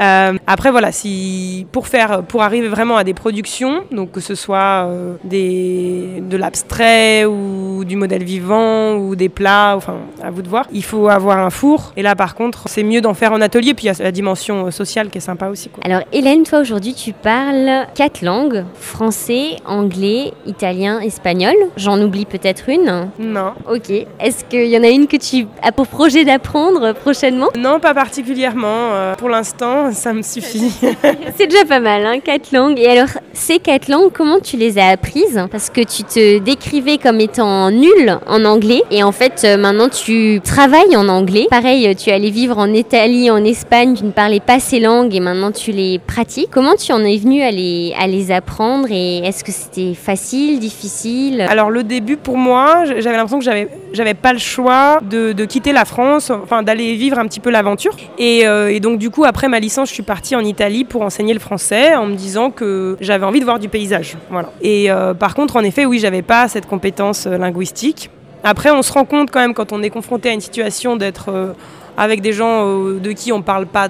Euh, 0.00 0.32
après 0.46 0.70
voilà, 0.70 0.92
si 0.92 1.66
pour 1.70 1.88
faire, 1.88 2.22
pour 2.22 2.42
arriver 2.42 2.68
vraiment 2.68 2.96
à 2.96 3.04
des 3.04 3.14
productions, 3.14 3.84
donc 3.92 4.12
que 4.12 4.20
ce 4.20 4.34
soit 4.34 4.86
euh, 4.86 5.14
des, 5.24 6.22
de 6.22 6.36
l'abstrait 6.36 7.24
ou 7.24 7.84
du 7.84 7.96
modèle 7.96 8.24
vivant 8.24 8.94
ou 8.96 9.14
des 9.14 9.28
plats, 9.28 9.74
enfin 9.76 9.96
à 10.22 10.30
vous 10.30 10.42
de 10.42 10.48
voir, 10.48 10.66
il 10.72 10.82
faut 10.82 11.08
avoir 11.08 11.38
un 11.38 11.50
four. 11.50 11.92
Et 11.96 12.02
là 12.02 12.16
par 12.16 12.34
contre, 12.34 12.64
c'est 12.66 12.82
mieux 12.82 13.00
d'en 13.00 13.14
faire 13.14 13.32
en 13.32 13.40
atelier. 13.40 13.74
Puis 13.74 13.86
il 13.86 13.88
y 13.88 13.90
a 13.90 14.02
la 14.02 14.12
dimension 14.12 14.66
euh, 14.66 14.70
sociale 14.70 15.10
qui 15.10 15.18
est 15.18 15.20
sympa 15.20 15.48
aussi. 15.48 15.68
Quoi. 15.68 15.82
Alors 15.84 16.02
Hélène, 16.12 16.44
toi 16.44 16.60
aujourd'hui 16.60 16.94
tu 16.94 17.12
parles 17.12 17.86
quatre 17.94 18.22
langues 18.22 18.64
français, 18.74 19.56
anglais, 19.64 20.32
italien, 20.46 21.00
espagnol. 21.00 21.54
J'en 21.76 22.00
oublie 22.00 22.26
peut-être 22.26 22.68
une. 22.68 23.08
Non. 23.18 23.52
Ok. 23.70 23.90
Est-ce 24.20 24.44
qu'il 24.44 24.66
y 24.66 24.78
en 24.78 24.82
a 24.82 24.88
une 24.88 25.06
que 25.06 25.16
tu 25.16 25.46
as 25.62 25.72
pour 25.72 25.86
projet 25.86 26.24
d'apprendre 26.24 26.92
prochainement? 26.92 27.48
Non, 27.56 27.80
pas 27.80 27.94
particulièrement 27.94 28.13
particulièrement. 28.14 28.92
Euh, 28.92 29.14
pour 29.16 29.28
l'instant, 29.28 29.92
ça 29.92 30.12
me 30.12 30.22
suffit. 30.22 30.72
C'est 31.36 31.48
déjà 31.48 31.64
pas 31.64 31.80
mal, 31.80 32.06
hein, 32.06 32.20
quatre 32.22 32.52
langues. 32.52 32.78
Et 32.78 32.86
alors, 32.86 33.08
ces 33.32 33.58
quatre 33.58 33.88
langues, 33.88 34.12
comment 34.12 34.38
tu 34.38 34.56
les 34.56 34.78
as 34.78 34.90
apprises? 34.90 35.44
Parce 35.50 35.68
que 35.68 35.80
tu 35.80 36.04
te 36.04 36.38
décrivais 36.38 36.98
comme 36.98 37.18
étant 37.18 37.72
nulle 37.72 38.20
en 38.28 38.44
anglais. 38.44 38.82
Et 38.92 39.02
en 39.02 39.10
fait, 39.10 39.42
euh, 39.44 39.56
maintenant, 39.56 39.88
tu 39.88 40.40
travailles 40.44 40.96
en 40.96 41.08
anglais. 41.08 41.48
Pareil, 41.50 41.96
tu 41.96 42.10
allais 42.10 42.30
vivre 42.30 42.56
en 42.56 42.72
Italie, 42.72 43.32
en 43.32 43.42
Espagne, 43.44 43.94
tu 43.96 44.04
ne 44.04 44.12
parlais 44.12 44.38
pas 44.38 44.60
ces 44.60 44.78
langues 44.78 45.12
et 45.12 45.18
maintenant 45.20 45.50
tu 45.50 45.72
les 45.72 45.98
pratiques. 45.98 46.50
Comment 46.52 46.76
tu 46.76 46.92
en 46.92 47.04
es 47.04 47.16
venu 47.16 47.42
à 47.42 47.50
les, 47.50 47.96
à 47.98 48.06
les 48.06 48.30
apprendre 48.30 48.86
et 48.92 49.26
est-ce 49.26 49.42
que 49.42 49.50
c'était 49.50 49.94
facile, 49.94 50.60
difficile? 50.60 51.40
Alors, 51.50 51.68
le 51.68 51.82
début, 51.82 52.16
pour 52.16 52.36
moi, 52.36 52.84
j'avais 52.84 53.16
l'impression 53.16 53.40
que 53.40 53.44
j'avais, 53.44 53.68
j'avais 53.92 54.14
pas 54.14 54.32
le 54.32 54.38
choix 54.38 55.00
de, 55.02 55.32
de 55.32 55.44
quitter 55.46 55.72
la 55.72 55.84
France, 55.84 56.30
enfin, 56.30 56.62
d'aller 56.62 56.94
vivre 56.94 57.18
un 57.18 57.26
petit 57.26 57.40
peu 57.40 57.50
l'aventure. 57.50 57.96
Euh, 58.20 58.68
et, 58.68 58.80
donc 58.80 58.98
du 58.98 59.10
coup, 59.10 59.24
après 59.24 59.48
ma 59.48 59.60
licence, 59.60 59.88
je 59.88 59.94
suis 59.94 60.02
partie 60.02 60.36
en 60.36 60.40
Italie 60.40 60.84
pour 60.84 61.02
enseigner 61.02 61.34
le 61.34 61.40
français 61.40 61.94
en 61.94 62.06
me 62.06 62.14
disant 62.14 62.50
que 62.50 62.96
j'avais 63.00 63.24
envie 63.24 63.40
de 63.40 63.44
voir 63.44 63.58
du 63.58 63.68
paysage. 63.68 64.16
Voilà. 64.30 64.50
Et 64.60 64.90
euh, 64.90 65.14
par 65.14 65.34
contre, 65.34 65.56
en 65.56 65.62
effet, 65.62 65.84
oui, 65.84 65.98
j'avais 65.98 66.22
pas 66.22 66.48
cette 66.48 66.66
compétence 66.66 67.26
euh, 67.26 67.36
linguistique. 67.36 68.10
Après, 68.42 68.70
on 68.70 68.82
se 68.82 68.92
rend 68.92 69.04
compte 69.04 69.30
quand 69.30 69.40
même 69.40 69.54
quand 69.54 69.72
on 69.72 69.82
est 69.82 69.90
confronté 69.90 70.28
à 70.28 70.32
une 70.32 70.40
situation 70.40 70.96
d'être 70.96 71.54
avec 71.96 72.20
des 72.20 72.34
gens 72.34 72.66
de 72.66 73.12
qui 73.12 73.32
on 73.32 73.40
parle 73.40 73.64
pas 73.64 73.88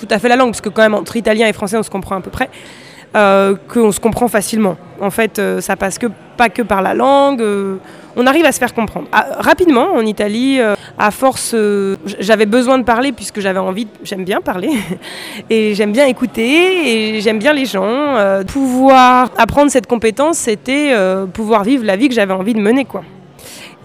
tout 0.00 0.08
à 0.08 0.18
fait 0.18 0.30
la 0.30 0.36
langue, 0.36 0.52
parce 0.52 0.62
que 0.62 0.70
quand 0.70 0.80
même 0.80 0.94
entre 0.94 1.16
italien 1.16 1.46
et 1.48 1.52
français, 1.52 1.76
on 1.76 1.82
se 1.82 1.90
comprend 1.90 2.16
à 2.16 2.22
peu 2.22 2.30
près. 2.30 2.48
Euh, 3.14 3.56
qu'on 3.68 3.92
se 3.92 4.00
comprend 4.00 4.26
facilement. 4.26 4.78
En 5.02 5.10
fait, 5.10 5.38
ça 5.60 5.76
passe 5.76 5.98
que, 5.98 6.06
pas 6.38 6.48
que 6.48 6.62
par 6.62 6.80
la 6.80 6.94
langue 6.94 7.44
on 8.16 8.26
arrive 8.26 8.44
à 8.44 8.52
se 8.52 8.58
faire 8.58 8.74
comprendre. 8.74 9.06
Ah, 9.12 9.26
rapidement, 9.38 9.92
en 9.94 10.04
Italie, 10.04 10.60
euh, 10.60 10.74
à 10.98 11.10
force, 11.10 11.52
euh, 11.54 11.96
j'avais 12.20 12.46
besoin 12.46 12.78
de 12.78 12.84
parler 12.84 13.12
puisque 13.12 13.40
j'avais 13.40 13.58
envie, 13.58 13.88
j'aime 14.04 14.24
bien 14.24 14.40
parler, 14.40 14.70
et 15.50 15.74
j'aime 15.74 15.92
bien 15.92 16.06
écouter, 16.06 17.16
et 17.16 17.20
j'aime 17.20 17.38
bien 17.38 17.52
les 17.52 17.66
gens. 17.66 17.84
Euh, 17.84 18.44
pouvoir 18.44 19.30
apprendre 19.36 19.70
cette 19.70 19.86
compétence, 19.86 20.38
c'était 20.38 20.94
pouvoir 21.32 21.64
vivre 21.64 21.84
la 21.84 21.96
vie 21.96 22.08
que 22.08 22.14
j'avais 22.14 22.32
envie 22.32 22.54
de 22.54 22.60
mener. 22.60 22.84
Quoi. 22.84 23.02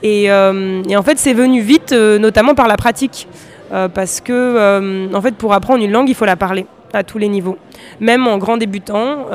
Et, 0.04 0.26
et 0.26 0.98
en 0.98 1.04
fait, 1.04 1.18
c'est 1.18 1.34
venu 1.34 1.62
vite, 1.62 1.92
notamment 1.92 2.56
par 2.56 2.68
la 2.68 2.78
pratique. 2.78 3.28
parce 3.70 4.22
que, 4.22 5.14
en 5.14 5.22
fait, 5.22 5.36
pour 5.36 5.54
apprendre 5.54 5.84
une 5.84 5.92
langue, 5.92 6.10
il 6.10 6.16
faut 6.16 6.26
la 6.26 6.36
parler 6.36 6.66
à 6.94 7.04
tous 7.04 7.18
les 7.18 7.28
niveaux. 7.28 7.58
Même 8.00 8.28
en 8.28 8.38
grand 8.38 8.58
débutant, 8.58 9.26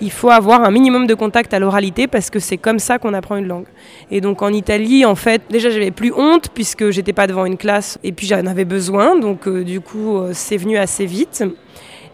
il 0.00 0.10
faut 0.10 0.30
avoir 0.30 0.62
un 0.62 0.70
minimum 0.70 1.06
de 1.06 1.14
contact 1.14 1.54
à 1.54 1.58
l'oralité 1.58 2.06
parce 2.06 2.30
que 2.30 2.38
c'est 2.38 2.56
comme 2.56 2.78
ça 2.78 2.98
qu'on 2.98 3.14
apprend 3.14 3.36
une 3.36 3.46
langue. 3.46 3.66
Et 4.10 4.20
donc 4.20 4.42
en 4.42 4.52
Italie, 4.52 5.04
en 5.04 5.14
fait, 5.14 5.42
déjà 5.50 5.70
j'avais 5.70 5.90
plus 5.90 6.12
honte 6.12 6.48
puisque 6.52 6.90
j'étais 6.90 7.12
pas 7.12 7.26
devant 7.26 7.44
une 7.44 7.56
classe 7.56 7.98
et 8.02 8.12
puis 8.12 8.26
j'en 8.26 8.46
avais 8.46 8.64
besoin, 8.64 9.18
donc 9.18 9.46
euh, 9.46 9.64
du 9.64 9.80
coup 9.80 10.18
euh, 10.18 10.30
c'est 10.32 10.56
venu 10.56 10.76
assez 10.76 11.06
vite. 11.06 11.44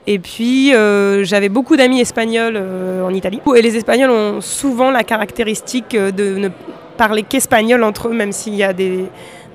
Et 0.06 0.18
puis 0.18 0.74
euh, 0.74 1.24
j'avais 1.24 1.48
beaucoup 1.48 1.76
d'amis 1.76 2.00
espagnols 2.00 2.56
en 2.56 3.12
Italie. 3.12 3.40
Et 3.54 3.62
les 3.62 3.76
Espagnols 3.76 4.10
ont 4.10 4.40
souvent 4.40 4.90
la 4.90 5.04
caractéristique 5.04 5.94
de 5.94 6.36
ne 6.36 6.48
parler 6.96 7.22
qu'espagnol 7.22 7.82
entre 7.82 8.08
eux, 8.08 8.14
même 8.14 8.32
s'il 8.32 8.54
y 8.54 8.62
a 8.62 8.72
des, 8.72 9.06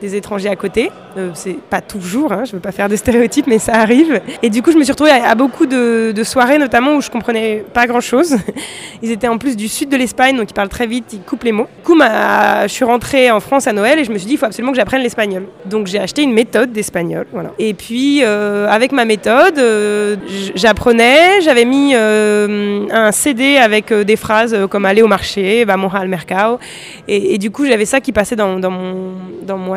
des 0.01 0.15
étrangers 0.15 0.49
à 0.49 0.55
côté. 0.55 0.91
Euh, 1.17 1.29
c'est 1.33 1.57
pas 1.57 1.79
toujours, 1.79 2.33
hein, 2.33 2.43
je 2.45 2.51
veux 2.51 2.59
pas 2.59 2.73
faire 2.73 2.89
de 2.89 2.95
stéréotypes, 2.95 3.47
mais 3.47 3.59
ça 3.59 3.75
arrive. 3.75 4.19
Et 4.43 4.49
du 4.49 4.61
coup, 4.61 4.71
je 4.71 4.77
me 4.77 4.83
suis 4.83 4.91
retrouvée 4.91 5.11
à, 5.11 5.33
beaucoup 5.35 5.65
de, 5.65 6.13
soirées, 6.23 6.57
notamment 6.57 6.95
où 6.95 7.01
je 7.01 7.09
comprenais 7.09 7.63
pas 7.73 7.87
grand 7.87 8.01
chose. 8.01 8.35
Ils 9.01 9.11
étaient 9.11 9.27
en 9.27 9.37
plus 9.37 9.55
du 9.55 9.67
sud 9.67 9.89
de 9.89 9.97
l'Espagne, 9.97 10.35
donc 10.35 10.49
ils 10.49 10.53
parlent 10.53 10.69
très 10.69 10.87
vite, 10.87 11.13
ils 11.13 11.21
coupent 11.21 11.43
les 11.43 11.51
mots. 11.51 11.67
Du 11.77 11.83
coup, 11.83 11.99
je 11.99 12.67
suis 12.67 12.85
rentrée 12.85 13.31
en 13.31 13.39
France 13.39 13.67
à 13.67 13.73
Noël 13.73 13.99
et 13.99 14.03
je 14.03 14.11
me 14.11 14.17
suis 14.17 14.27
dit, 14.27 14.33
il 14.33 14.37
faut 14.37 14.45
absolument 14.45 14.71
que 14.71 14.77
j'apprenne 14.77 15.01
l'espagnol. 15.01 15.43
Donc 15.65 15.87
j'ai 15.87 15.99
acheté 15.99 16.23
une 16.23 16.33
méthode 16.33 16.71
d'espagnol. 16.71 17.27
Et 17.59 17.73
puis, 17.73 18.21
euh, 18.23 18.67
avec 18.69 18.91
ma 18.91 19.05
méthode, 19.05 19.59
euh, 19.59 20.15
j'apprenais, 20.55 21.41
j'avais 21.41 21.65
mis 21.65 21.93
un 21.95 23.11
CD 23.11 23.57
avec 23.57 23.93
des 23.93 24.15
phrases 24.15 24.55
comme 24.69 24.85
aller 24.85 25.01
au 25.01 25.07
marché, 25.07 25.65
va 25.65 25.75
al 25.93 26.07
mercado. 26.07 26.59
Et, 27.07 27.37
du 27.37 27.51
coup, 27.51 27.65
j'avais 27.65 27.85
ça 27.85 28.01
qui 28.01 28.11
passait 28.11 28.35
dans, 28.35 28.59
dans 28.59 28.71
mon, 28.71 29.11
dans 29.43 29.57
mon 29.57 29.75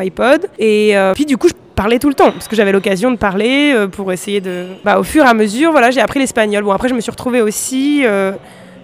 Et 0.59 0.95
puis, 1.13 1.25
du 1.25 1.37
coup, 1.37 1.47
je 1.47 1.53
parlais 1.79 1.97
tout 1.97 2.09
le 2.09 2.13
temps, 2.13 2.31
parce 2.31 2.49
que 2.49 2.57
j'avais 2.57 2.73
l'occasion 2.73 3.09
de 3.09 3.15
parler 3.15 3.71
euh, 3.73 3.87
pour 3.87 4.11
essayer 4.11 4.41
de... 4.41 4.65
Bah, 4.83 4.99
au 4.99 5.03
fur 5.03 5.23
et 5.23 5.27
à 5.29 5.33
mesure, 5.33 5.71
voilà, 5.71 5.91
j'ai 5.91 6.01
appris 6.01 6.19
l'espagnol. 6.19 6.61
Bon, 6.65 6.73
après, 6.73 6.89
je 6.89 6.93
me 6.93 6.99
suis 6.99 7.09
retrouvée 7.09 7.41
aussi 7.41 8.01
euh, 8.03 8.33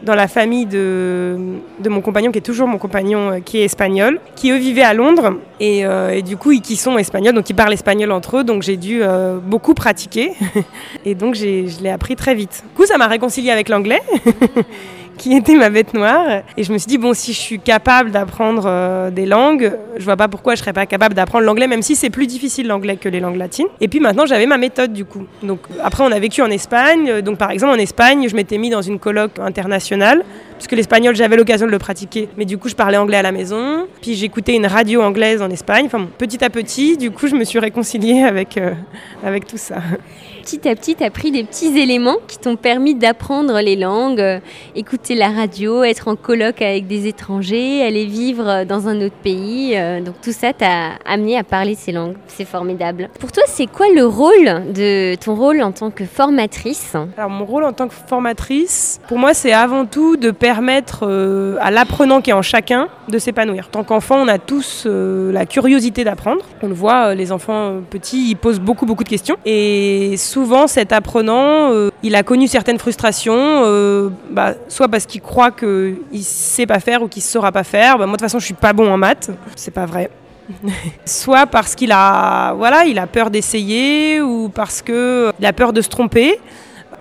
dans 0.03 0.15
la 0.15 0.29
famille 0.29 0.65
de, 0.65 1.36
de, 1.79 1.89
mon 1.89 2.00
compagnon, 2.00 2.32
qui 2.32 2.38
est 2.38 2.41
toujours 2.41 2.70
mon 2.70 2.77
compagnon, 2.77 3.32
euh, 3.32 3.39
qui 3.41 3.58
est 3.58 3.65
espagnol, 3.65 4.22
qui 4.38 4.50
eux 4.51 4.55
vivaient 4.55 4.82
à 4.82 4.94
Londres, 4.94 5.34
et, 5.60 5.82
et, 5.82 6.22
du 6.22 6.38
coup, 6.38 6.53
ils 6.53 6.62
qui 6.62 6.77
sont 6.77 6.98
espagnols, 6.98 7.36
donc 7.36 7.50
ils 7.50 7.53
parlent 7.53 7.74
espagnol 7.74 8.13
entre 8.13 8.38
eux, 8.38 8.44
donc 8.46 8.63
j'ai 8.63 8.77
dû 8.77 9.01
beaucoup 9.44 9.74
pratiquer, 9.74 10.32
et 11.05 11.15
donc 11.15 11.36
je 11.36 11.84
l'ai 11.84 11.89
appris 11.89 12.15
très 12.15 12.34
vite. 12.34 12.63
Du 12.63 12.75
coup, 12.77 12.86
ça 12.86 12.98
m'a 12.98 13.08
réconcilié 13.08 13.51
avec 13.51 13.67
l'anglais. 13.67 14.01
qui 15.17 15.36
était 15.36 15.55
ma 15.55 15.69
bête 15.69 15.93
noire. 15.93 16.43
Et 16.57 16.63
je 16.63 16.72
me 16.72 16.77
suis 16.77 16.88
dit, 16.88 16.98
bon, 16.98 17.13
si 17.13 17.34
je 17.34 17.39
suis 17.39 17.60
capable 17.60 18.12
d'apprendre 18.12 18.63
euh, 18.65 19.10
des 19.10 19.25
langues, 19.25 19.74
je 19.98 20.03
vois 20.03 20.17
pas 20.17 20.27
pourquoi 20.27 20.55
je 20.55 20.62
serais 20.62 20.74
pas 20.74 20.86
capable 20.86 21.15
d'apprendre 21.15 21.45
l'anglais, 21.45 21.67
même 21.67 21.81
si 21.81 21.95
c'est 21.95 22.10
plus 22.10 22.27
difficile 22.27 22.67
l'anglais 22.67 22.98
que 22.98 23.10
les 23.10 23.19
langues 23.19 23.38
latines. 23.38 23.67
Et 23.81 23.88
puis 23.88 24.00
maintenant, 24.00 24.25
j'avais 24.25 24.45
ma 24.45 24.57
méthode 24.57 24.93
du 24.93 25.05
coup. 25.05 25.25
Donc 25.43 25.60
après, 25.84 26.03
on 26.03 26.12
a 26.12 26.19
vécu 26.19 26.41
en 26.41 26.50
Espagne. 26.50 27.22
Donc 27.22 27.38
par 27.38 27.51
exemple, 27.51 27.74
en 27.74 27.79
Espagne, 27.79 28.27
je 28.29 28.36
m'étais 28.36 28.57
mis 28.57 28.69
dans 28.69 28.81
une 28.81 29.00
colloque 29.00 29.39
internationale, 29.39 30.24
puisque 30.57 30.74
l'espagnol, 30.74 31.15
j'avais 31.15 31.38
l'occasion 31.38 31.65
de 31.65 31.72
le 31.72 31.79
pratiquer. 31.79 32.29
Mais 32.38 32.45
du 32.45 32.57
coup, 32.57 32.69
je 32.69 32.75
parlais 32.75 32.98
anglais 32.98 33.17
à 33.17 33.24
la 33.24 33.31
maison. 33.31 33.88
Puis 34.01 34.15
j'écoutais 34.15 34.55
une 34.55 34.67
radio 34.67 35.01
anglaise 35.01 35.41
en 35.41 35.50
Espagne. 35.50 35.86
Enfin, 35.86 36.07
petit 36.17 36.43
à 36.43 36.50
petit, 36.50 36.98
du 36.98 37.12
coup, 37.12 37.27
je 37.27 37.36
me 37.36 37.43
suis 37.43 37.60
réconciliée 37.60 38.24
avec, 38.24 38.57
euh, 38.57 38.74
avec 39.24 39.48
tout 39.48 39.57
ça 39.57 39.77
petit 40.45 40.69
à 40.69 40.75
petit, 40.75 40.93
tu 40.93 41.03
as 41.03 41.09
pris 41.09 41.31
des 41.31 41.43
petits 41.43 41.75
éléments 41.79 42.17
qui 42.27 42.37
t'ont 42.37 42.55
permis 42.55 42.93
d'apprendre 42.93 43.59
les 43.61 43.75
langues, 43.75 44.21
euh, 44.21 44.39
écouter 44.75 45.15
la 45.15 45.29
radio, 45.29 45.83
être 45.83 46.07
en 46.07 46.15
colloque 46.15 46.61
avec 46.61 46.85
des 46.85 47.07
étrangers, 47.07 47.81
aller 47.81 48.05
vivre 48.05 48.63
dans 48.63 48.87
un 48.87 49.01
autre 49.01 49.15
pays. 49.23 49.75
Euh, 49.75 50.01
donc 50.01 50.13
tout 50.21 50.31
ça 50.31 50.53
t'a 50.53 50.99
amené 51.03 51.35
à 51.35 51.43
parler 51.43 51.73
ces 51.73 51.91
langues. 51.91 52.13
C'est 52.27 52.45
formidable. 52.45 53.09
Pour 53.19 53.31
toi, 53.31 53.41
c'est 53.47 53.65
quoi 53.65 53.87
le 53.95 54.05
rôle 54.05 54.71
de 54.71 55.15
ton 55.15 55.33
rôle 55.33 55.63
en 55.63 55.71
tant 55.71 55.89
que 55.89 56.05
formatrice? 56.05 56.95
Alors 57.17 57.31
mon 57.31 57.45
rôle 57.45 57.63
en 57.63 57.73
tant 57.73 57.87
que 57.87 57.95
formatrice, 57.95 59.01
pour 59.07 59.17
moi, 59.17 59.33
c'est 59.33 59.51
avant 59.51 59.87
tout 59.87 60.15
de 60.15 60.29
permettre 60.29 61.07
euh, 61.07 61.57
à 61.59 61.71
l'apprenant 61.71 62.21
qui 62.21 62.29
est 62.29 62.33
en 62.33 62.43
chacun 62.43 62.87
de 63.09 63.17
s'épanouir. 63.17 63.69
Tant 63.69 63.83
qu'enfant, 63.83 64.17
on 64.17 64.27
a 64.27 64.37
tous 64.37 64.85
la 64.85 65.47
curiosité 65.47 66.03
d'apprendre. 66.03 66.45
On 66.61 66.67
le 66.67 66.75
voit, 66.75 67.15
les 67.15 67.31
enfants 67.31 67.81
petits, 67.89 68.29
ils 68.29 68.35
posent 68.35 68.59
beaucoup 68.59 68.85
beaucoup 68.85 69.03
de 69.03 69.09
questions 69.09 69.37
souvent, 70.36 70.68
cet 70.68 70.92
apprenant, 70.92 71.72
euh, 71.72 71.92
il 72.04 72.13
a 72.13 72.22
connu 72.22 72.50
certaines 72.50 72.77
frustrations, 72.77 73.63
euh, 73.63 74.10
bah, 74.32 74.56
soit 74.68 74.89
parce 74.89 75.06
qu'il 75.06 75.22
croit 75.22 75.50
qu'il 75.50 75.98
ne 76.12 76.20
sait 76.20 76.65
pas 76.65 76.82
faire 76.82 77.01
ou 77.01 77.08
qu'il 77.08 77.22
ne 77.22 77.25
saura 77.25 77.54
pas 77.54 77.63
faire. 77.63 77.98
Bah, 77.98 78.06
moi, 78.06 78.08
de 78.08 78.12
toute 78.18 78.22
façon, 78.22 78.39
je 78.39 78.44
suis 78.44 78.54
pas 78.54 78.74
bon 78.74 78.92
en 78.92 78.98
maths. 78.98 79.32
C'est 79.56 79.74
pas 79.74 79.86
vrai. 79.86 80.10
soit 81.06 81.46
parce 81.46 81.74
qu'il 81.74 81.94
a, 81.94 82.54
voilà, 82.54 82.84
il 82.84 83.00
a 83.00 83.08
peur 83.08 83.30
d'essayer 83.30 84.20
ou 84.20 84.50
parce 84.50 84.82
qu'il 84.82 85.46
a 85.46 85.54
peur 85.54 85.72
de 85.72 85.80
se 85.80 85.88
tromper. 85.88 86.38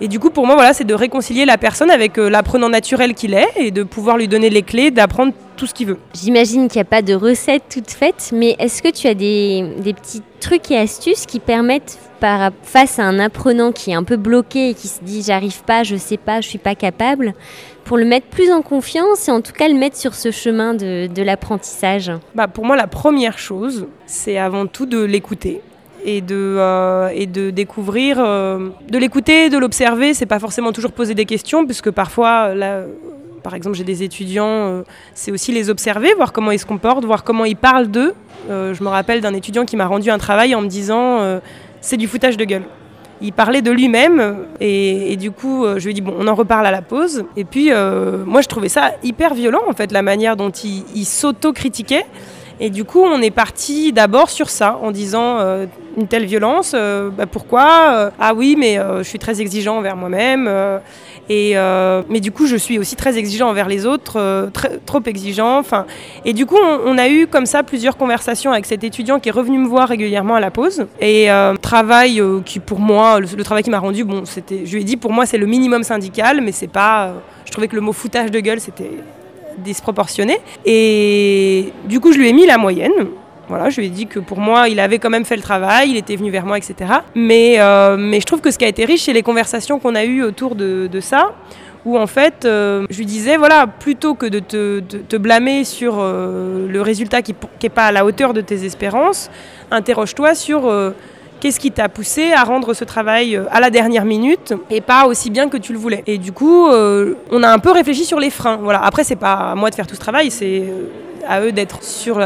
Et 0.00 0.06
du 0.06 0.20
coup, 0.20 0.30
pour 0.30 0.46
moi, 0.46 0.54
voilà, 0.54 0.72
c'est 0.72 0.84
de 0.84 0.94
réconcilier 0.94 1.44
la 1.44 1.58
personne 1.58 1.90
avec 1.90 2.16
euh, 2.18 2.30
l'apprenant 2.30 2.68
naturel 2.68 3.14
qu'il 3.14 3.34
est 3.34 3.48
et 3.56 3.72
de 3.72 3.82
pouvoir 3.82 4.16
lui 4.16 4.28
donner 4.28 4.48
les 4.48 4.62
clés 4.62 4.92
d'apprendre 4.92 5.32
tout 5.56 5.66
ce 5.66 5.74
qu'il 5.74 5.86
veut. 5.86 5.98
J'imagine 6.14 6.68
qu'il 6.68 6.78
n'y 6.78 6.82
a 6.82 6.90
pas 6.90 7.02
de 7.02 7.14
recette 7.14 7.64
toute 7.72 7.90
faite, 7.90 8.30
mais 8.32 8.56
est-ce 8.58 8.82
que 8.82 8.90
tu 8.90 9.06
as 9.06 9.14
des, 9.14 9.64
des, 9.78 9.94
petits 9.94 10.22
trucs 10.40 10.70
et 10.70 10.78
astuces 10.78 11.26
qui 11.26 11.40
permettent, 11.40 11.98
par, 12.20 12.50
face 12.62 12.98
à 12.98 13.04
un 13.04 13.18
apprenant 13.18 13.72
qui 13.72 13.90
est 13.90 13.94
un 13.94 14.04
peu 14.04 14.16
bloqué 14.16 14.70
et 14.70 14.74
qui 14.74 14.88
se 14.88 15.02
dit 15.02 15.22
j'arrive 15.22 15.62
pas, 15.64 15.82
je 15.82 15.96
sais 15.96 16.16
pas, 16.16 16.40
je 16.40 16.48
suis 16.48 16.58
pas 16.58 16.74
capable, 16.74 17.34
pour 17.84 17.96
le 17.96 18.04
mettre 18.04 18.26
plus 18.26 18.50
en 18.50 18.62
confiance 18.62 19.28
et 19.28 19.30
en 19.30 19.40
tout 19.40 19.52
cas 19.52 19.68
le 19.68 19.74
mettre 19.74 19.96
sur 19.96 20.14
ce 20.14 20.30
chemin 20.30 20.74
de, 20.74 21.06
de 21.06 21.22
l'apprentissage? 21.22 22.10
Bah 22.34 22.48
Pour 22.48 22.64
moi, 22.64 22.76
la 22.76 22.86
première 22.86 23.38
chose, 23.38 23.86
c'est 24.06 24.38
avant 24.38 24.66
tout 24.66 24.86
de 24.86 25.02
l'écouter 25.02 25.60
et 26.04 26.20
de, 26.20 26.56
euh, 26.58 27.08
et 27.14 27.26
de 27.26 27.50
découvrir, 27.50 28.18
euh, 28.20 28.68
de 28.88 28.98
l'écouter, 28.98 29.48
de 29.48 29.58
l'observer. 29.58 30.14
C'est 30.14 30.26
pas 30.26 30.38
forcément 30.38 30.72
toujours 30.72 30.92
poser 30.92 31.14
des 31.14 31.24
questions, 31.24 31.64
puisque 31.64 31.90
parfois, 31.90 32.54
là, 32.54 32.82
par 33.44 33.54
exemple, 33.54 33.76
j'ai 33.76 33.84
des 33.84 34.02
étudiants, 34.02 34.48
euh, 34.48 34.82
c'est 35.14 35.30
aussi 35.30 35.52
les 35.52 35.70
observer, 35.70 36.12
voir 36.14 36.32
comment 36.32 36.50
ils 36.50 36.58
se 36.58 36.66
comportent, 36.66 37.04
voir 37.04 37.22
comment 37.22 37.44
ils 37.44 37.56
parlent 37.56 37.88
d'eux. 37.88 38.14
je 38.48 38.82
me 38.82 38.88
rappelle 38.88 39.20
d'un 39.20 39.34
étudiant 39.34 39.64
qui 39.64 39.76
m'a 39.76 39.86
rendu 39.86 40.10
un 40.10 40.18
travail 40.18 40.54
en 40.54 40.60
me 40.60 40.66
disant 40.66 41.40
c'est 41.80 41.96
du 41.96 42.08
foutage 42.08 42.36
de 42.36 42.44
gueule. 42.44 42.64
Il 43.20 43.32
parlait 43.32 43.62
de 43.62 43.70
lui-même 43.70 44.36
et, 44.60 45.16
du 45.16 45.30
coup 45.30 45.64
je 45.76 45.84
lui 45.84 45.92
ai 45.92 45.94
dit 45.94 46.02
bon 46.02 46.14
on 46.18 46.26
en 46.26 46.34
reparle 46.34 46.66
à 46.66 46.70
la 46.70 46.82
pause 46.82 47.24
et 47.36 47.44
puis 47.44 47.70
moi 48.26 48.42
je 48.42 48.48
trouvais 48.48 48.68
ça 48.68 48.92
hyper 49.02 49.32
violent 49.34 49.62
en 49.66 49.72
fait 49.72 49.92
la 49.92 50.02
manière 50.02 50.36
dont 50.36 50.50
il, 50.50 50.84
il 50.94 51.06
s'auto-critiquait 51.06 52.04
et 52.60 52.70
du 52.70 52.84
coup, 52.84 53.02
on 53.02 53.20
est 53.20 53.32
parti 53.32 53.92
d'abord 53.92 54.30
sur 54.30 54.48
ça, 54.48 54.78
en 54.80 54.92
disant 54.92 55.38
euh, 55.40 55.66
une 55.96 56.06
telle 56.06 56.24
violence, 56.24 56.72
euh, 56.74 57.10
bah, 57.10 57.26
pourquoi 57.26 57.66
euh, 57.92 58.10
Ah 58.20 58.32
oui, 58.32 58.54
mais 58.56 58.78
je 58.98 59.02
suis 59.02 59.18
très 59.18 59.40
exigeant 59.40 59.78
envers 59.78 59.96
moi-même. 59.96 60.48
Et 61.28 61.54
mais 62.08 62.20
du 62.20 62.32
coup, 62.32 62.46
je 62.46 62.56
suis 62.56 62.78
aussi 62.78 62.96
très 62.96 63.16
exigeant 63.18 63.48
envers 63.48 63.68
les 63.68 63.86
autres, 63.86 64.50
trop 64.86 65.02
exigeant. 65.06 65.58
Enfin, 65.58 65.86
et 66.24 66.32
du 66.32 66.46
coup, 66.46 66.56
on, 66.56 66.98
a 66.98 67.08
eu 67.08 67.26
comme 67.26 67.46
ça 67.46 67.62
plusieurs 67.62 67.96
conversations 67.96 68.52
avec 68.52 68.66
cet 68.66 68.84
étudiant 68.84 69.18
qui 69.20 69.28
est 69.28 69.32
revenu 69.32 69.58
me 69.58 69.66
voir 69.66 69.88
régulièrement 69.88 70.34
à 70.34 70.40
la 70.40 70.50
pause. 70.50 70.86
Et 71.00 71.28
travail 71.62 72.22
qui, 72.44 72.60
pour 72.60 72.78
moi, 72.78 73.20
le, 73.20 73.26
le 73.36 73.44
travail 73.44 73.62
qui 73.62 73.70
m'a 73.70 73.78
rendu, 73.78 74.04
bon, 74.04 74.24
c'était, 74.24 74.62
je 74.64 74.74
lui 74.74 74.82
ai 74.82 74.84
dit, 74.84 74.96
pour 74.96 75.12
moi, 75.12 75.26
c'est 75.26 75.38
le 75.38 75.46
minimum 75.46 75.82
syndical, 75.82 76.40
mais 76.40 76.52
c'est 76.52 76.68
pas. 76.68 77.14
je 77.44 77.52
trouvais 77.52 77.68
que 77.68 77.76
le 77.76 77.82
mot 77.82 77.92
foutage 77.92 78.30
de 78.30 78.40
gueule, 78.40 78.60
c'était 78.60 78.90
disproportionné. 79.58 80.38
Et 80.64 81.72
du 81.86 82.00
coup, 82.00 82.12
je 82.12 82.18
lui 82.18 82.28
ai 82.28 82.32
mis 82.32 82.46
la 82.46 82.58
moyenne. 82.58 82.92
Voilà, 83.48 83.70
je 83.70 83.80
lui 83.80 83.88
ai 83.88 83.90
dit 83.90 84.06
que 84.06 84.18
pour 84.18 84.38
moi, 84.38 84.68
il 84.68 84.80
avait 84.80 84.98
quand 84.98 85.10
même 85.10 85.24
fait 85.24 85.36
le 85.36 85.42
travail, 85.42 85.90
il 85.90 85.96
était 85.96 86.16
venu 86.16 86.30
vers 86.30 86.46
moi, 86.46 86.56
etc. 86.56 86.90
Mais, 87.14 87.56
euh, 87.58 87.96
mais 87.98 88.20
je 88.20 88.26
trouve 88.26 88.40
que 88.40 88.50
ce 88.50 88.58
qui 88.58 88.64
a 88.64 88.68
été 88.68 88.84
riche, 88.84 89.02
c'est 89.02 89.12
les 89.12 89.22
conversations 89.22 89.78
qu'on 89.78 89.94
a 89.94 90.04
eues 90.04 90.22
autour 90.22 90.54
de, 90.54 90.88
ça, 91.00 91.32
où 91.84 91.98
en 91.98 92.06
fait, 92.06 92.44
euh, 92.44 92.86
je 92.88 92.98
lui 92.98 93.06
disais, 93.06 93.36
voilà, 93.36 93.66
plutôt 93.66 94.14
que 94.14 94.26
de 94.26 94.38
te, 94.38 94.80
te 94.80 95.16
blâmer 95.16 95.64
sur 95.64 95.96
euh, 95.98 96.66
le 96.68 96.80
résultat 96.80 97.20
qui 97.20 97.34
n'est 97.62 97.68
pas 97.68 97.86
à 97.86 97.92
la 97.92 98.04
hauteur 98.04 98.32
de 98.32 98.40
tes 98.40 98.64
espérances, 98.64 99.30
interroge-toi 99.70 100.34
sur 100.34 100.72
Qu'est-ce 101.40 101.60
qui 101.60 101.72
t'a 101.72 101.90
poussé 101.90 102.32
à 102.32 102.42
rendre 102.42 102.72
ce 102.72 102.84
travail 102.84 103.38
à 103.50 103.60
la 103.60 103.68
dernière 103.68 104.06
minute 104.06 104.54
et 104.70 104.80
pas 104.80 105.04
aussi 105.04 105.28
bien 105.28 105.50
que 105.50 105.58
tu 105.58 105.74
le 105.74 105.78
voulais 105.78 106.02
Et 106.06 106.16
du 106.16 106.32
coup, 106.32 106.68
on 106.68 107.42
a 107.42 107.48
un 107.48 107.58
peu 107.58 107.70
réfléchi 107.70 108.06
sur 108.06 108.18
les 108.18 108.30
freins. 108.30 108.58
Voilà. 108.62 108.82
Après, 108.82 109.04
c'est 109.04 109.16
pas 109.16 109.50
à 109.50 109.54
moi 109.54 109.68
de 109.68 109.74
faire 109.74 109.86
tout 109.86 109.94
ce 109.94 110.00
travail, 110.00 110.30
c'est 110.30 110.62
à 111.28 111.42
eux 111.42 111.52
d'être 111.52 111.80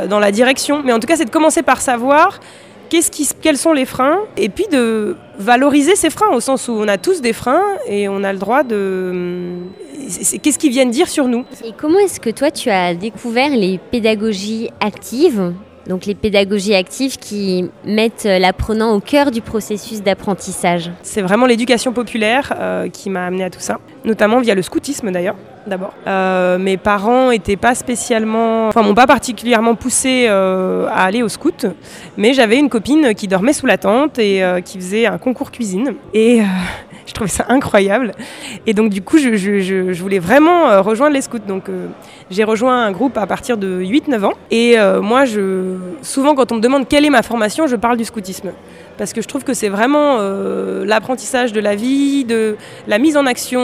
dans 0.09 0.19
la 0.19 0.33
direction. 0.33 0.83
Mais 0.85 0.93
en 0.93 0.99
tout 0.99 1.07
cas, 1.07 1.17
c'est 1.17 1.25
de 1.25 1.31
commencer 1.31 1.62
par 1.62 1.81
savoir 1.81 2.40
qu'est-ce 2.88 3.11
qui, 3.11 3.28
quels 3.40 3.59
sont 3.59 3.73
les 3.73 3.85
freins 3.85 4.19
et 4.37 4.49
puis 4.49 4.67
de 4.71 5.17
valoriser 5.38 5.97
ces 5.97 6.11
freins 6.11 6.31
au 6.33 6.40
sens 6.40 6.69
où 6.69 6.73
on 6.73 6.88
a 6.88 6.99
tous 6.99 7.21
des 7.21 7.33
freins 7.33 7.62
et 7.87 8.09
on 8.09 8.25
a 8.25 8.33
le 8.33 8.38
droit 8.38 8.62
de 8.62 9.50
qu'est-ce 10.43 10.59
qu'ils 10.59 10.71
viennent 10.71 10.90
dire 10.90 11.09
sur 11.09 11.28
nous. 11.28 11.45
Et 11.64 11.73
comment 11.76 11.99
est-ce 11.99 12.21
que 12.21 12.31
toi 12.31 12.50
tu 12.50 12.71
as 12.71 12.95
découvert 12.95 13.50
les 13.50 13.78
pédagogies 13.90 14.71
actives 14.81 15.52
donc 15.88 16.05
les 16.05 16.14
pédagogies 16.14 16.75
actives 16.75 17.17
qui 17.17 17.64
mettent 17.83 18.28
l'apprenant 18.31 18.93
au 18.93 19.00
cœur 19.00 19.31
du 19.31 19.40
processus 19.40 20.02
d'apprentissage? 20.02 20.90
C'est 21.02 21.23
vraiment 21.23 21.47
l'éducation 21.47 21.95
populaire 21.95 22.52
euh, 22.59 22.90
qui 22.90 23.09
m'a 23.09 23.25
amené 23.25 23.45
à 23.45 23.49
tout 23.49 23.61
ça, 23.61 23.78
notamment 24.05 24.40
via 24.40 24.55
le 24.55 24.61
scoutisme 24.61 25.11
d'ailleurs. 25.11 25.37
D'abord, 25.68 25.92
euh, 26.06 26.58
mes 26.58 26.76
parents 26.76 27.30
étaient 27.30 27.56
pas 27.56 27.75
spécialement, 27.75 28.68
enfin 28.68 28.82
m'ont 28.82 28.94
pas 28.94 29.06
particulièrement 29.06 29.75
poussé 29.75 30.26
euh, 30.28 30.88
à 30.88 31.04
aller 31.04 31.22
au 31.22 31.28
scout, 31.28 31.66
mais 32.16 32.32
j'avais 32.32 32.58
une 32.58 32.68
copine 32.68 33.14
qui 33.14 33.28
dormait 33.28 33.52
sous 33.52 33.66
la 33.66 33.78
tente 33.78 34.18
et 34.18 34.42
qui 34.64 34.78
faisait 34.78 35.06
un 35.06 35.18
concours 35.18 35.50
cuisine 35.50 35.94
et 36.14 36.42
je 37.08 37.14
trouvais 37.14 37.30
ça 37.30 37.46
incroyable. 37.48 38.12
Et 38.66 38.75
donc, 38.75 38.90
du 38.90 39.02
coup, 39.02 39.18
je, 39.18 39.92
voulais 40.00 40.18
vraiment 40.18 40.68
euh, 40.68 40.82
rejoindre 40.82 41.14
les 41.14 41.22
scouts. 41.22 41.38
Donc, 41.38 41.68
euh, 41.68 41.87
j'ai 42.30 42.44
rejoint 42.44 42.84
un 42.84 42.92
groupe 42.92 43.16
à 43.16 43.26
partir 43.26 43.56
de 43.56 43.80
8-9 43.82 44.25
ans. 44.25 44.34
Et 44.50 44.78
euh, 44.78 45.00
moi, 45.00 45.25
je, 45.25 45.76
souvent, 46.02 46.34
quand 46.34 46.52
on 46.52 46.56
me 46.56 46.60
demande 46.60 46.87
quelle 46.87 47.06
est 47.06 47.10
ma 47.10 47.22
formation, 47.22 47.66
je 47.66 47.76
parle 47.76 47.96
du 47.96 48.04
scoutisme. 48.04 48.50
Parce 48.98 49.12
que 49.12 49.22
je 49.22 49.28
trouve 49.28 49.44
que 49.44 49.54
c'est 49.54 49.68
vraiment 49.68 50.18
l'apprentissage 50.84 51.52
de 51.52 51.60
la 51.60 51.76
vie, 51.76 52.25
de 52.25 52.56
la 52.88 52.98
mise 52.98 53.16
en 53.16 53.26
action 53.26 53.60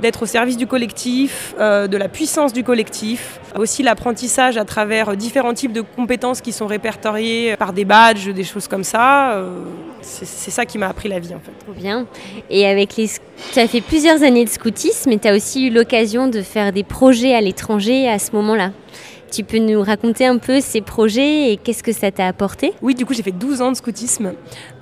d'être 0.00 0.22
au 0.22 0.26
service 0.26 0.56
du 0.56 0.66
collectif, 0.66 1.54
de 1.58 1.96
la 1.96 2.08
puissance 2.08 2.52
du 2.52 2.64
collectif, 2.64 3.40
aussi 3.56 3.82
l'apprentissage 3.82 4.56
à 4.56 4.64
travers 4.64 5.16
différents 5.16 5.54
types 5.54 5.72
de 5.72 5.80
compétences 5.80 6.40
qui 6.40 6.52
sont 6.52 6.66
répertoriées 6.66 7.56
par 7.56 7.72
des 7.72 7.84
badges, 7.84 8.28
des 8.28 8.44
choses 8.44 8.68
comme 8.68 8.84
ça. 8.84 9.42
c'est 10.02 10.50
ça 10.50 10.64
qui 10.66 10.78
m'a 10.78 10.88
appris 10.88 11.08
la 11.08 11.18
vie 11.18 11.34
en 11.34 11.40
fait. 11.40 11.52
Trop 11.64 11.72
bien. 11.72 12.06
Et 12.50 12.66
avec 12.66 12.96
les, 12.96 13.08
tu 13.52 13.58
as 13.58 13.68
fait 13.68 13.80
plusieurs 13.80 14.22
années 14.22 14.44
de 14.44 14.50
scoutisme, 14.50 15.10
mais 15.10 15.18
tu 15.18 15.28
as 15.28 15.34
aussi 15.34 15.66
eu 15.66 15.70
l'occasion 15.70 16.28
de 16.28 16.42
faire 16.42 16.72
des 16.72 16.84
projets 16.84 17.34
à 17.34 17.40
l'étranger 17.40 18.08
à 18.08 18.18
ce 18.18 18.32
moment-là. 18.32 18.72
Tu 19.30 19.44
peux 19.44 19.58
nous 19.58 19.82
raconter 19.82 20.26
un 20.26 20.38
peu 20.38 20.60
ces 20.60 20.80
projets 20.80 21.52
et 21.52 21.56
qu'est-ce 21.56 21.82
que 21.82 21.92
ça 21.92 22.10
t'a 22.10 22.26
apporté? 22.26 22.72
Oui, 22.80 22.94
du 22.94 23.04
coup, 23.04 23.12
j'ai 23.12 23.22
fait 23.22 23.32
12 23.32 23.60
ans 23.60 23.70
de 23.70 23.76
scoutisme. 23.76 24.32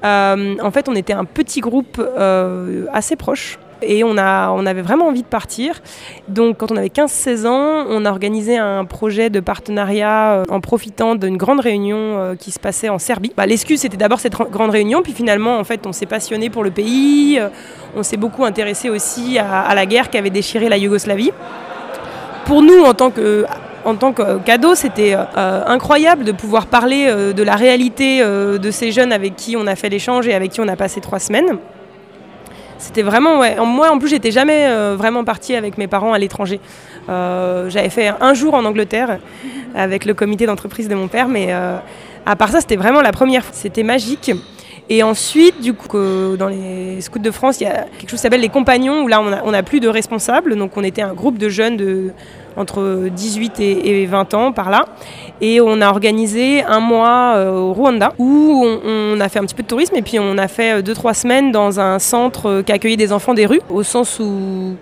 Euh, 0.05 0.57
en 0.63 0.71
fait, 0.71 0.89
on 0.89 0.95
était 0.95 1.13
un 1.13 1.25
petit 1.25 1.61
groupe 1.61 2.01
euh, 2.01 2.87
assez 2.93 3.17
proche. 3.17 3.59
Et 3.83 4.05
on, 4.05 4.17
avait 4.17 4.83
vraiment 4.83 5.09
envie 5.09 5.23
de 5.23 5.27
partir. 5.27 5.83
Donc 6.29 6.59
quand 6.59 6.73
on 6.73 6.77
avait 6.77 6.89
15-16 6.89 7.47
ans, 7.47 7.85
on 7.89 8.05
a 8.05 8.11
organisé 8.11 8.57
un 8.57 8.85
projet 8.85 9.29
de 9.29 9.41
partenariat 9.41 10.33
euh, 10.33 10.45
en 10.49 10.61
profitant 10.61 11.15
d'une 11.15 11.37
grande 11.37 11.61
réunion 11.61 11.97
euh, 11.99 12.35
qui 12.35 12.51
se 12.51 12.59
passait 12.59 12.89
en 12.89 12.99
Serbie. 12.99 13.33
Bah, 13.37 13.47
L'excuse, 13.47 13.81
c'était 13.81 13.97
d'abord 13.97 14.21
cette 14.21 14.35
grande 14.35 14.71
réunion, 14.71 15.03
puis 15.03 15.13
finalement, 15.13 15.59
en 15.59 15.65
fait, 15.65 15.87
on 15.87 15.93
s'est 15.93 16.07
passionné 16.07 16.49
pour 16.49 16.65
le 16.65 16.71
pays. 16.71 17.39
Euh, 17.39 17.49
on 17.95 18.03
s'est 18.03 18.17
beaucoup 18.17 18.45
intéressé 18.45 18.89
aussi 18.89 19.39
à, 19.39 19.75
la 19.75 19.87
guerre 19.87 20.11
qui 20.11 20.19
avait 20.19 20.31
déchiré 20.31 20.69
la 20.69 20.77
Yougoslavie. 20.77 21.33
Pour 22.45 22.63
nous, 22.63 22.83
en 22.85 22.95
tant 22.95 23.11
que 23.11 24.39
cadeau, 24.45 24.75
c'était 24.75 25.17
incroyable 25.35 26.25
de 26.25 26.33
pouvoir 26.33 26.67
parler 26.67 27.07
de 27.35 27.43
la 27.43 27.57
réalité 27.57 28.23
de 28.23 28.71
ces 28.71 28.93
jeunes 28.93 29.13
avec 29.13 29.35
qui 29.35 29.57
on 29.57 29.67
a 29.67 29.75
fait 29.75 29.89
l'échange 29.89 30.29
et 30.29 30.35
avec 30.35 30.53
qui 30.53 30.61
on 30.61 30.69
a 30.69 30.77
passé 30.77 31.01
trois 31.01 31.19
semaines. 31.19 31.59
C'était 32.79 33.03
vraiment, 33.03 33.39
ouais. 33.39 33.57
Moi, 33.57 33.91
en 33.91 33.99
plus, 33.99 34.09
j'étais 34.09 34.31
jamais 34.31 34.69
vraiment 34.95 35.25
partie 35.25 35.55
avec 35.55 35.79
mes 35.79 35.87
parents 35.87 36.13
à 36.13 36.19
l'étranger. 36.19 36.61
J'avais 37.09 37.91
fait 37.91 38.13
un 38.21 38.35
jour 38.35 38.55
en 38.55 38.65
Angleterre 38.65 39.19
avec 39.75 40.05
le 40.05 40.15
comité 40.15 40.47
d'entreprise 40.47 40.89
de 40.89 40.95
mon 40.95 41.09
père, 41.09 41.29
mais 41.29 41.53
à 41.53 42.37
part 42.37 42.51
ça, 42.51 42.61
c'était 42.61 42.77
vraiment 42.77 43.01
la 43.03 43.13
première. 43.13 43.45
C'était 43.53 43.83
magique. 43.83 44.33
Et 44.89 45.03
ensuite, 45.03 45.61
du 45.61 45.75
coup, 45.75 45.99
dans 46.39 46.49
les 46.49 47.01
scouts 47.01 47.19
de 47.19 47.31
France, 47.31 47.61
il 47.61 47.65
y 47.65 47.67
a 47.67 47.87
quelque 47.99 48.11
chose 48.11 48.19
qui 48.19 48.23
s'appelle 48.23 48.41
les 48.41 48.49
compagnons, 48.49 49.03
où 49.03 49.09
là, 49.09 49.21
on 49.45 49.51
n'a 49.51 49.63
plus 49.63 49.81
de 49.81 49.89
responsables. 49.89 50.57
Donc, 50.57 50.77
on 50.77 50.85
était 50.85 51.03
un 51.03 51.13
groupe 51.13 51.39
de 51.39 51.49
jeunes 51.49 51.77
de 51.77 52.13
entre 52.57 53.09
18 53.15 53.61
et, 53.61 54.07
20 54.07 54.35
ans 54.35 54.53
par 54.53 54.71
là. 54.71 54.87
Et 55.41 55.61
on 55.61 55.81
a 55.81 55.89
organisé 55.89 56.63
un 56.63 56.81
mois 56.81 57.35
euh, 57.37 57.51
au 57.51 57.73
Rwanda 57.73 58.15
où 58.19 58.65
on, 58.65 59.21
a 59.21 59.29
fait 59.29 59.39
un 59.39 59.45
petit 59.45 59.55
peu 59.55 59.63
de 59.63 59.69
tourisme 59.69 59.95
et 59.97 60.03
puis 60.03 60.19
on 60.19 60.39
a 60.39 60.49
fait 60.49 60.81
2-3 60.81 61.15
semaines 61.15 61.53
dans 61.53 61.81
un 61.81 61.99
centre 61.99 62.63
qui 62.63 62.73
accueillait 62.73 62.97
des 62.97 63.13
enfants 63.13 63.35
des 63.35 63.47
rues, 63.47 63.61
au 63.69 63.83
sens 63.83 64.19
où 64.21 64.75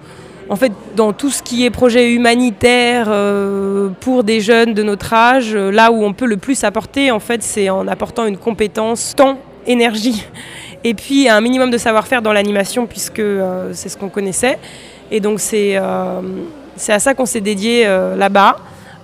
en 0.51 0.57
fait, 0.57 0.73
dans 0.95 1.13
tout 1.13 1.31
ce 1.31 1.43
qui 1.43 1.65
est 1.65 1.71
projet 1.71 2.13
humanitaire 2.13 3.07
euh, 3.09 3.89
pour 4.01 4.25
des 4.25 4.41
jeunes 4.41 4.75
de 4.75 4.83
notre 4.83 5.13
âge, 5.15 5.55
là 5.57 5.91
où 5.91 6.05
on 6.05 6.13
peut 6.13 6.27
le 6.27 6.37
plus 6.37 6.65
apporter, 6.65 7.11
en 7.11 7.19
fait, 7.19 7.43
c'est 7.43 7.71
en 7.71 7.89
apportant 7.89 8.27
une 8.27 8.37
compétence, 8.37 9.15
temps, 9.17 9.39
énergie, 9.67 10.25
et 10.85 10.95
puis 10.95 11.29
un 11.29 11.41
minimum 11.41 11.71
de 11.71 11.79
savoir-faire 11.79 12.23
dans 12.23 12.33
l'animation, 12.33 12.87
puisque 12.87 13.19
euh, 13.19 13.71
c'est 13.73 13.89
ce 13.89 13.97
qu'on 13.97 14.09
connaissait. 14.09 14.59
Et 15.11 15.21
donc, 15.21 15.41
c'est 15.41 15.79
c'est 16.77 16.93
à 16.93 16.99
ça 16.99 17.15
qu'on 17.15 17.27
s'est 17.27 17.41
dédié 17.41 17.87
euh, 17.87 18.17
là-bas. 18.17 18.57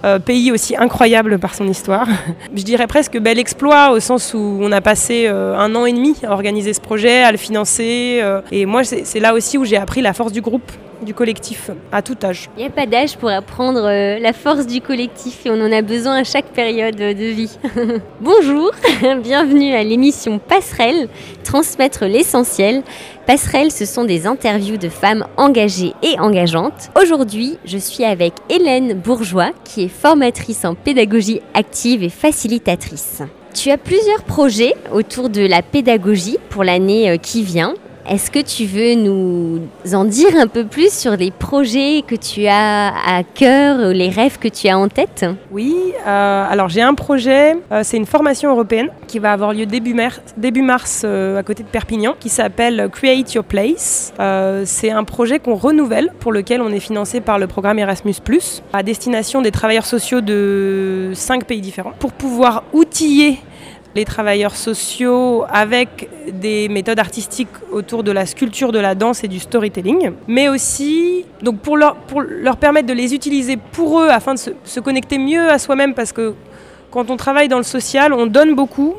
Euh, 0.03 0.19
pays 0.19 0.51
aussi 0.51 0.75
incroyable 0.77 1.39
par 1.39 1.55
son 1.55 1.69
histoire. 1.69 2.07
Je 2.57 2.63
dirais 2.63 2.87
presque 2.87 3.19
bel 3.19 3.39
exploit 3.39 3.91
au 3.91 4.01
sens 4.01 4.33
où 4.33 4.59
on 4.63 4.73
a 4.73 4.81
passé 4.81 5.27
euh, 5.27 5.55
un 5.59 5.75
an 5.75 5.85
et 5.85 5.93
demi 5.93 6.17
à 6.25 6.33
organiser 6.33 6.73
ce 6.73 6.81
projet, 6.81 7.23
à 7.23 7.31
le 7.31 7.37
financer. 7.37 8.23
et 8.51 8.65
moi, 8.65 8.83
c'est 8.85 9.21
là 9.21 9.35
aussi 9.35 9.59
où 9.59 9.65
j'ai 9.65 9.77
appris 9.77 10.01
la 10.01 10.15
force 10.15 10.33
du 10.33 10.41
groupe 10.41 10.73
du 11.05 11.15
collectif 11.15 11.71
à 11.93 12.03
tout 12.03 12.17
âge. 12.23 12.51
Il 12.57 12.61
n'y 12.61 12.67
a 12.67 12.71
pas 12.71 12.87
d'âge 12.87 13.17
pour 13.17 13.31
apprendre 13.31 13.85
euh, 13.85 14.19
la 14.19 14.33
force 14.33 14.67
du 14.67 14.81
collectif 14.81 15.47
et 15.47 15.51
on 15.51 15.61
en 15.61 15.73
a 15.73 15.83
besoin 15.83 16.17
à 16.17 16.25
chaque 16.25 16.47
période 16.47 16.97
de 16.97 17.25
vie. 17.25 17.59
Bonjour, 18.21 18.71
bienvenue 19.23 19.73
à 19.73 19.83
l'émission 19.83 20.39
Passerelle, 20.39 21.09
transmettre 21.45 22.05
l'essentiel. 22.05 22.83
Passerelle, 23.27 23.71
ce 23.71 23.85
sont 23.85 24.05
des 24.05 24.27
interviews 24.27 24.77
de 24.77 24.89
femmes 24.89 25.27
engagées 25.37 25.95
et 26.03 26.19
engageantes. 26.19 26.91
Aujourd'hui, 27.01 27.59
je 27.65 27.79
suis 27.79 28.05
avec 28.05 28.35
Hélène 28.49 28.95
Bourgeois, 28.95 29.51
qui 29.65 29.85
est 29.85 29.89
formatrice 29.89 30.65
en 30.65 30.75
pédagogie 30.75 31.41
active 31.55 32.03
et 32.03 32.09
facilitatrice. 32.09 33.23
Tu 33.55 33.71
as 33.71 33.79
plusieurs 33.79 34.23
projets 34.23 34.75
autour 34.93 35.29
de 35.29 35.43
la 35.43 35.63
pédagogie 35.63 36.39
pour 36.51 36.65
l'année 36.65 37.11
euh, 37.11 37.17
qui 37.17 37.43
vient. 37.43 37.75
Est-ce 38.11 38.33
que 38.33 38.41
tu 38.41 38.65
veux 38.65 38.97
nous 38.97 39.61
en 39.95 40.05
dire 40.05 40.35
un 40.37 40.49
peu 40.49 40.65
plus 40.65 40.93
sur 40.93 41.17
les 41.17 41.31
projets 41.31 42.03
que 42.05 42.17
tu 42.17 42.45
as 42.49 42.89
à 42.89 43.23
cœur, 43.23 43.93
les 43.93 44.09
rêves 44.09 44.37
que 44.41 44.49
tu 44.49 44.67
as 44.67 44.77
en 44.77 44.89
tête? 44.89 45.25
Oui, 45.53 45.77
euh, 46.09 46.45
alors 46.51 46.69
j'ai 46.69 46.83
un 46.83 46.95
projet, 46.95 47.55
euh, 47.71 47.83
c'est 47.85 47.99
une 47.99 48.07
formation 48.07 48.51
européenne 48.51 48.89
qui 49.07 49.21
va 49.21 49.33
avoir 49.33 49.53
lieu 49.53 49.65
début, 49.65 49.95
mars 49.95 51.03
euh, 51.05 51.39
à 51.39 51.45
côté 51.45 51.63
de 51.63 51.69
Perpignan, 51.69 52.17
qui 52.19 52.31
s'appelle 52.31 52.89
Create 52.93 53.33
Your 53.33 53.45
Place. 53.45 54.13
c'est 54.65 54.91
un 54.91 55.05
projet 55.05 55.39
qu'on 55.39 55.55
renouvelle, 55.55 56.11
pour 56.19 56.33
lequel 56.33 56.63
on 56.63 56.71
est 56.71 56.81
financé 56.81 57.21
par 57.21 57.39
le 57.39 57.47
programme 57.47 57.79
Erasmus⁇ 57.79 58.15
à 58.73 58.83
destination 58.83 59.41
des 59.41 59.53
travailleurs 59.53 59.87
sociaux 59.87 60.21
de 60.21 61.13
cinq 61.15 61.45
pays 61.45 61.61
différents, 61.61 61.93
pour 62.01 62.11
pouvoir 62.11 62.65
outiller 62.73 63.39
les 63.95 64.05
travailleurs 64.05 64.55
sociaux 64.55 65.45
avec 65.49 66.09
des 66.33 66.69
méthodes 66.69 66.99
artistiques 66.99 67.49
autour 67.73 68.03
de 68.05 68.13
la 68.13 68.27
sculpture, 68.27 68.73
de 68.73 68.79
la 68.79 68.95
danse 68.95 69.25
et 69.25 69.29
du 69.29 69.39
storytelling, 69.39 70.13
mais 70.29 70.49
aussi 70.49 71.25
donc 71.43 71.59
pour, 71.61 71.77
leur, 71.77 71.97
permettre 72.59 72.87
de 72.87 72.93
les 72.93 73.15
utiliser 73.15 73.57
pour 73.57 74.01
eux 74.01 74.09
afin 74.09 74.35
de 74.35 74.41
se 74.65 74.81
connecter 74.81 75.19
mieux 75.19 75.51
à 75.51 75.59
soi-même 75.59 75.95
parce 75.95 76.13
que 76.13 76.35
quand 76.91 77.11
on 77.11 77.17
travaille 77.17 77.49
dans 77.49 77.59
le 77.59 77.65
social, 77.65 78.13
on 78.13 78.27
donne 78.27 78.55
beaucoup 78.55 78.95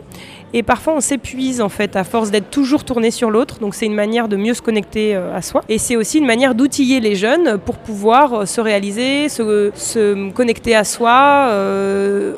et 0.54 0.64
parfois, 0.64 0.94
on 0.94 1.00
s'épuise 1.00 1.62
en 1.62 1.70
fait 1.70 1.96
à 1.96 2.04
force 2.04 2.30
d'être 2.30 2.50
toujours 2.50 2.84
tourné 2.84 3.10
sur 3.12 3.32
l'autre. 3.32 3.60
Donc, 3.60 3.74
c'est 3.74 3.86
une 3.86 3.94
manière 3.94 4.28
de 4.28 4.36
mieux 4.36 4.54
se 4.54 4.62
connecter 4.62 5.16
euh, 5.16 5.36
à 5.36 5.42
soi. 5.42 5.64
Et 5.70 5.78
c'est 5.78 5.96
aussi 5.96 6.18
une 6.18 6.26
manière 6.26 6.56
d'outiller 6.56 7.00
les 7.00 7.16
jeunes 7.16 7.58
pour 7.58 7.78
pouvoir 7.78 8.34
euh, 8.34 8.46
se 8.46 8.60
réaliser, 8.60 9.30
se, 9.30 10.32
connecter 10.32 10.76
à 10.76 10.84
soi 10.84 11.48
euh, 11.50 12.34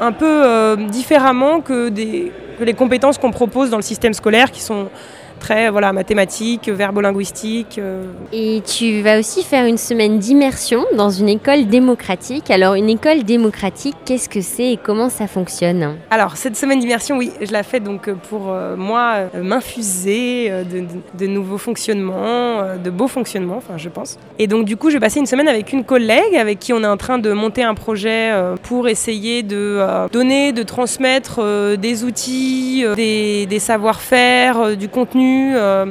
un 0.00 0.12
peu 0.12 0.76
différemment 0.88 1.60
que, 1.60 1.92
les 2.60 2.74
compétences 2.74 3.18
qu'on 3.18 3.32
propose 3.32 3.70
dans 3.70 3.76
le 3.76 3.82
système 3.82 4.14
scolaire 4.14 4.50
qui 4.50 4.62
sont 4.62 4.88
très 5.46 5.70
voilà, 5.70 5.92
mathématiques, 5.92 6.68
verbo-linguistique. 6.68 7.78
Euh. 7.78 8.02
Et 8.32 8.62
tu 8.66 9.00
vas 9.02 9.16
aussi 9.20 9.44
faire 9.44 9.64
une 9.64 9.78
semaine 9.78 10.18
d'immersion 10.18 10.84
dans 10.96 11.10
une 11.10 11.28
école 11.28 11.66
démocratique. 11.66 12.50
Alors 12.50 12.74
une 12.74 12.90
école 12.90 13.22
démocratique, 13.22 13.94
qu'est-ce 14.04 14.28
que 14.28 14.40
c'est 14.40 14.72
et 14.72 14.76
comment 14.76 15.08
ça 15.08 15.28
fonctionne? 15.28 15.94
Alors 16.10 16.36
cette 16.36 16.56
semaine 16.56 16.80
d'immersion, 16.80 17.16
oui, 17.16 17.30
je 17.40 17.52
la 17.52 17.62
fais 17.62 17.78
donc 17.78 18.10
pour 18.28 18.48
euh, 18.48 18.74
moi 18.76 19.28
euh, 19.36 19.42
m'infuser 19.44 20.50
de, 21.14 21.26
nouveaux 21.28 21.58
fonctionnements, 21.58 22.62
de 22.82 22.90
beaux 22.90 23.06
fonctionnements, 23.06 23.58
enfin 23.58 23.76
je 23.76 23.88
pense. 23.88 24.18
Et 24.40 24.48
donc 24.48 24.64
du 24.64 24.76
coup, 24.76 24.90
je 24.90 24.94
vais 24.94 25.00
passer 25.00 25.20
une 25.20 25.26
semaine 25.26 25.48
avec 25.48 25.72
une 25.72 25.84
collègue 25.84 26.34
avec 26.36 26.58
qui 26.58 26.72
on 26.72 26.82
est 26.82 26.88
en 26.88 26.96
train 26.96 27.18
de 27.18 27.32
monter 27.32 27.62
un 27.62 27.74
projet 27.74 28.32
pour 28.64 28.88
essayer 28.88 29.44
de 29.44 30.08
donner, 30.10 30.52
de 30.52 30.64
transmettre 30.64 31.40
des 31.76 32.02
outils, 32.02 32.84
des, 32.96 33.46
des 33.46 33.58
savoir-faire, 33.60 34.76
du 34.76 34.88
contenu 34.88 35.35
euh, 35.56 35.86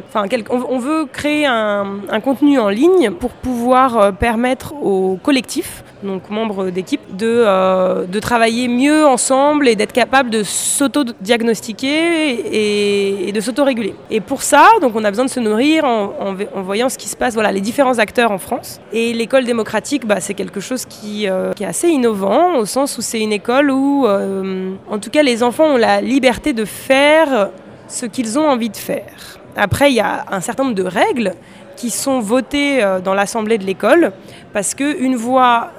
on, 0.50 0.80
veut 0.80 1.06
créer 1.06 1.46
un, 1.46 2.00
contenu 2.24 2.60
en 2.60 2.70
ligne 2.70 3.12
pour 3.12 3.32
pouvoir 3.32 3.98
euh, 3.98 4.12
permettre 4.12 4.74
aux 4.82 5.18
collectifs, 5.22 5.84
donc 6.04 6.30
membres 6.30 6.70
d'équipe, 6.70 7.02
de, 7.16 7.44
euh, 7.46 8.06
travailler 8.22 8.68
mieux 8.68 9.06
ensemble 9.06 9.68
et 9.68 9.76
d'être 9.76 9.94
capable 9.94 10.30
de 10.30 10.44
s'auto-diagnostiquer 10.44 13.28
et, 13.28 13.32
de 13.32 13.42
s'auto-réguler. 13.42 13.96
Et 14.10 14.22
pour 14.22 14.42
ça, 14.42 14.68
donc 14.82 14.96
on 14.96 15.04
a 15.04 15.10
besoin 15.10 15.26
de 15.26 15.30
se 15.30 15.40
nourrir 15.40 15.86
en, 15.86 16.36
voyant 16.64 16.90
ce 16.90 16.98
qui 16.98 17.08
se 17.08 17.16
passe, 17.16 17.34
voilà, 17.34 17.52
les 17.52 17.62
différents 17.62 18.00
acteurs 18.00 18.32
en 18.32 18.38
France. 18.38 18.80
Et 18.94 19.14
l'école 19.14 19.46
démocratique, 19.46 20.08
bah, 20.08 20.20
c'est 20.20 20.34
quelque 20.34 20.60
chose 20.60 20.86
qui, 20.86 21.26
est 21.26 21.66
assez 21.66 21.90
innovant, 21.90 22.58
au 22.58 22.66
sens 22.66 22.98
où 22.98 23.02
c'est 23.02 23.22
une 23.22 23.34
école 23.34 23.72
où, 23.72 24.08
en 24.08 25.00
tout 25.00 25.10
cas, 25.10 25.24
les 25.24 25.44
enfants 25.44 25.66
ont 25.66 25.78
la 25.78 26.02
liberté 26.02 26.54
de 26.54 26.66
faire 26.66 27.50
ce 27.88 28.06
qu'ils 28.06 28.38
ont 28.40 28.48
envie 28.48 28.70
de 28.70 28.78
faire. 28.78 29.40
Après, 29.56 29.92
il 29.92 29.96
y 29.96 30.02
a 30.02 30.26
un 30.32 30.42
certain 30.42 30.64
nombre 30.64 30.76
de 30.76 30.84
règles 30.84 31.34
qui 31.76 31.90
sont 31.90 32.20
votées 32.20 32.84
euh, 32.84 33.00
dans 33.00 33.14
l'assemblée 33.14 33.58
de 33.58 33.66
l'école 33.66 34.12
parce 34.54 34.74
qu'une 34.74 35.16
voix 35.16 35.72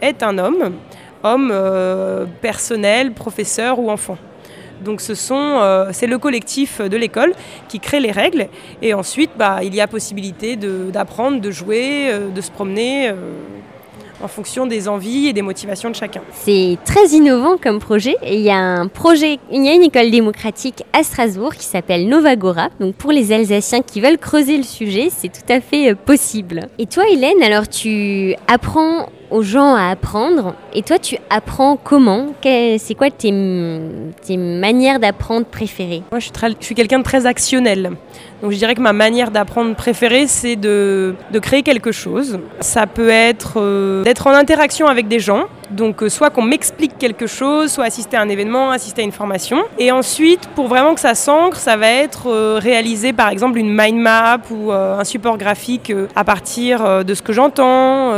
est 0.00 0.22
un 0.22 0.38
homme, 0.38 0.74
homme 1.22 1.50
euh, 1.52 2.26
personnel, 2.40 3.12
professeur 3.12 3.78
ou 3.78 3.90
enfant. 3.90 4.16
Donc 4.84 5.00
ce 5.00 5.12
euh, 5.32 5.88
c'est 5.92 6.06
le 6.06 6.18
collectif 6.18 6.80
de 6.80 6.96
l'école 6.96 7.32
qui 7.68 7.80
crée 7.80 7.98
les 7.98 8.12
règles 8.12 8.46
et 8.80 8.94
ensuite 8.94 9.30
bah, 9.36 9.58
il 9.62 9.74
y 9.74 9.80
a 9.80 9.88
possibilité 9.88 10.56
d'apprendre, 10.56 11.40
de, 11.40 11.50
jouer, 11.50 12.12
de 12.32 12.40
se 12.40 12.50
promener 12.52 13.12
en 14.22 14.28
fonction 14.28 14.66
des 14.66 14.88
envies 14.88 15.28
et 15.28 15.32
des 15.32 15.42
motivations 15.42 15.90
de 15.90 15.94
chacun. 15.94 16.20
C'est 16.32 16.78
très 16.84 17.08
innovant 17.08 17.56
comme 17.56 17.78
projet 17.78 18.16
et 18.22 18.36
il 18.36 18.42
y 18.42 18.50
a 18.50 18.56
un 18.56 18.88
projet, 18.88 19.38
il 19.50 19.64
y 19.64 19.68
a 19.68 19.74
une 19.74 19.82
école 19.82 20.10
démocratique 20.10 20.84
à 20.92 21.02
Strasbourg 21.02 21.54
qui 21.54 21.64
s'appelle 21.64 22.08
Novagora. 22.08 22.68
Donc 22.80 22.94
pour 22.94 23.12
les 23.12 23.32
Alsaciens 23.32 23.82
qui 23.82 24.00
veulent 24.00 24.18
creuser 24.18 24.56
le 24.56 24.62
sujet, 24.62 25.08
c'est 25.10 25.28
tout 25.28 25.52
à 25.52 25.60
fait 25.60 25.90
euh, 25.90 25.94
possible. 25.94 26.68
Et 26.78 26.86
toi 26.86 27.04
Hélène, 27.08 27.42
alors 27.42 27.68
tu 27.68 28.34
apprends 28.46 29.08
aux 29.30 29.42
gens 29.42 29.74
à 29.74 29.90
apprendre. 29.90 30.54
Et 30.72 30.82
toi, 30.82 30.98
tu 30.98 31.16
apprends 31.30 31.76
comment? 31.76 32.28
C'est 32.42 32.94
quoi 32.96 33.10
tes, 33.10 33.32
tes 34.22 34.36
manières 34.36 34.98
d'apprendre 34.98 35.46
préférées? 35.46 36.02
Moi, 36.10 36.20
je 36.20 36.26
suis, 36.26 36.56
suis 36.60 36.74
quelqu'un 36.74 36.98
de 36.98 37.04
très 37.04 37.26
actionnel. 37.26 37.92
Donc, 38.42 38.52
je 38.52 38.56
dirais 38.56 38.74
que 38.74 38.80
ma 38.80 38.92
manière 38.92 39.30
d'apprendre 39.30 39.74
préférée, 39.74 40.26
c'est 40.26 40.56
de, 40.56 41.14
de, 41.32 41.38
créer 41.38 41.62
quelque 41.62 41.92
chose. 41.92 42.38
Ça 42.60 42.86
peut 42.86 43.08
être 43.08 43.54
euh, 43.56 44.04
d'être 44.04 44.26
en 44.26 44.32
interaction 44.32 44.86
avec 44.86 45.08
des 45.08 45.18
gens 45.18 45.46
Donc 45.70 46.02
euh, 46.02 46.08
soit 46.08 46.30
qu'on 46.30 46.42
m'explique 46.42 46.98
quelque 46.98 47.26
chose, 47.26 47.72
soit 47.72 47.84
assister 47.84 48.16
à 48.16 48.22
un 48.22 48.28
événement, 48.28 48.70
assister 48.70 49.02
à 49.02 49.04
une 49.04 49.12
formation. 49.12 49.64
Et 49.78 49.92
ensuite, 49.92 50.48
pour 50.54 50.68
vraiment 50.68 50.94
que 50.94 51.00
ça 51.00 51.14
s'ancre, 51.14 51.56
ça 51.56 51.76
va 51.76 51.88
être 51.88 52.28
euh, 52.28 52.58
réaliser 52.60 53.12
par 53.12 53.28
exemple 53.28 53.58
une 53.58 53.74
mind 53.74 53.98
map 53.98 54.38
ou 54.50 54.72
un 54.72 55.04
support 55.04 55.38
graphique 55.38 55.92
à 56.14 56.24
partir 56.24 57.04
de 57.04 57.14
ce 57.14 57.22
que 57.22 57.32
j'entends. 57.32 58.12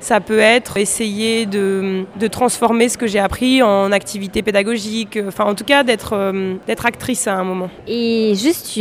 ça 0.00 0.20
peut 0.20 0.38
être 0.38 0.76
essayer 0.76 1.46
de, 1.46 2.04
de 2.16 2.26
transformer 2.26 2.88
ce 2.88 2.98
que 2.98 3.06
j'ai 3.06 3.18
appris 3.18 3.62
en 3.62 3.92
activité 3.92 4.42
pédagogique. 4.42 5.18
Enfin, 5.26 5.44
en 5.44 5.54
tout 5.54 5.64
cas, 5.64 5.82
d'être 5.82 6.32
d'être 6.66 6.86
actrice 6.86 7.26
à 7.26 7.34
un 7.34 7.44
moment. 7.44 7.70
Et 7.86 8.34
juste 8.34 8.78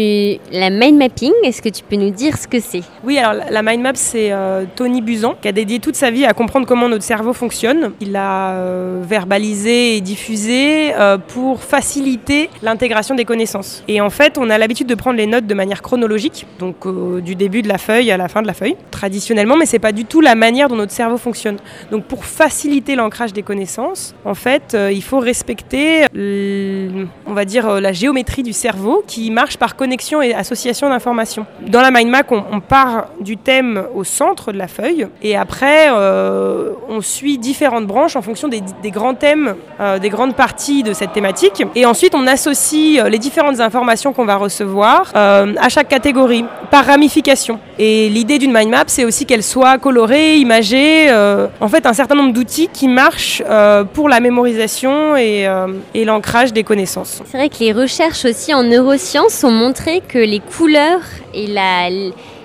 la 0.52 0.70
mind 0.70 0.98
mapping, 0.98 1.34
est-ce 1.44 1.62
que 1.62 1.70
tu 1.70 1.84
peux 1.84 1.96
nous 1.96 2.12
dire 2.12 2.38
ce 2.38 2.48
que 2.48 2.60
c'est? 2.60 2.84
Oui, 3.04 3.18
alors 3.18 3.44
la 3.50 3.62
mind 3.62 3.82
map, 3.82 3.96
c'est 3.96 4.32
Tony 4.76 5.02
Buzan 5.02 5.36
qui 5.42 5.48
a 5.48 5.52
dédié 5.52 5.80
toute 5.80 5.96
sa 5.96 6.12
vie 6.12 6.26
à 6.26 6.34
comprendre 6.34 6.68
comment 6.68 6.90
notre 6.90 7.04
cerveau 7.04 7.34
fonctionne. 7.34 7.92
Il 8.02 8.07
l'a 8.12 8.52
euh, 8.52 9.02
verbalisé 9.04 9.98
et 9.98 10.02
diffusé 10.02 10.94
euh, 10.96 11.18
pour 11.18 11.64
faciliter 11.64 12.50
l'intégration 12.62 13.16
des 13.16 13.26
connaissances. 13.26 13.84
Et 13.88 14.02
en 14.02 14.10
fait, 14.10 14.38
on 14.38 14.50
a 14.50 14.58
l'habitude 14.58 14.88
de 14.88 14.96
prendre 14.96 15.18
les 15.18 15.28
notes 15.28 15.48
de 15.48 15.54
manière 15.54 15.82
chronologique, 15.82 16.46
donc 16.60 16.86
euh, 16.86 17.22
du 17.22 17.36
début 17.36 17.62
de 17.62 17.68
la 17.68 17.78
feuille 17.78 18.12
à 18.12 18.18
la 18.18 18.28
fin 18.28 18.42
de 18.42 18.48
la 18.48 18.54
feuille, 18.54 18.76
traditionnellement, 18.92 19.58
mais 19.58 19.66
c'est 19.66 19.80
pas 19.80 19.92
du 19.92 20.06
tout 20.06 20.22
la 20.22 20.36
manière 20.36 20.70
dont 20.70 20.76
notre 20.76 20.92
cerveau 20.92 21.18
fonctionne. 21.18 21.58
Donc 21.92 22.06
pour 22.06 22.26
faciliter 22.26 22.96
l'ancrage 22.96 23.34
des 23.34 23.44
connaissances, 23.44 24.16
en 24.26 24.36
fait, 24.36 24.78
il 24.92 25.04
faut 25.04 25.20
respecter, 25.20 26.06
on 26.16 27.34
va 27.34 27.46
dire, 27.46 27.80
la 27.82 27.94
géométrie 27.94 28.44
du 28.44 28.54
cerveau 28.54 29.04
qui 29.06 29.32
marche 29.32 29.58
par 29.58 29.76
connexion 29.76 30.22
et 30.22 30.34
association 30.34 30.90
d'informations. 30.90 31.46
Dans 31.68 31.82
la 31.82 31.92
mind 31.92 32.10
map, 32.10 32.24
on 32.30 32.60
part 32.60 33.08
du 33.20 33.38
thème 33.38 33.84
au 33.96 34.04
centre 34.04 34.52
de 34.52 34.58
la 34.58 34.68
feuille 34.68 35.08
et 35.22 35.36
après, 35.36 35.90
on 35.90 37.02
suit 37.02 37.38
différentes 37.38 37.88
branches 37.88 37.97
en 37.98 38.22
fonction 38.22 38.48
des, 38.48 38.62
grands 38.92 39.14
thèmes, 39.16 39.56
euh, 39.80 40.00
des 40.00 40.10
grandes 40.10 40.36
parties 40.36 40.84
de 40.84 40.94
cette 40.94 41.14
thématique. 41.14 41.64
Et 41.76 41.86
ensuite, 41.86 42.14
on 42.16 42.28
associe 42.28 43.00
euh, 43.00 43.10
les 43.10 43.18
différentes 43.18 43.60
informations 43.60 44.14
qu'on 44.14 44.26
va 44.26 44.36
recevoir 44.36 45.12
euh, 45.16 45.54
à 45.60 45.70
chaque 45.70 45.90
catégorie 45.90 46.46
par 46.72 46.86
ramification. 46.86 47.60
Et 47.80 48.10
l'idée 48.10 48.38
d'une 48.40 48.54
mind 48.54 48.70
map, 48.70 48.84
c'est 48.88 49.06
aussi 49.06 49.26
qu'elle 49.26 49.44
soit 49.44 49.78
colorée, 49.78 50.38
imagée, 50.38 51.12
en 51.62 51.68
fait 51.68 51.86
un 51.86 51.94
certain 51.94 52.16
nombre 52.16 52.34
d'outils 52.34 52.70
qui 52.74 52.88
marchent 52.88 53.44
pour 53.94 54.10
la 54.10 54.20
mémorisation 54.20 55.16
et, 55.16 55.48
et 55.94 56.06
l'ancrage 56.06 56.54
des 56.54 56.64
connaissances. 56.64 57.22
C'est 57.26 57.38
vrai 57.38 57.50
que 57.50 57.60
les 57.60 57.72
recherches 57.72 58.26
aussi 58.26 58.54
en 58.54 58.64
neurosciences 58.64 59.44
ont 59.44 59.52
montré 59.52 60.02
que 60.08 60.18
les 60.18 60.40
couleurs 60.40 61.02
et 61.36 61.46
la 61.48 61.90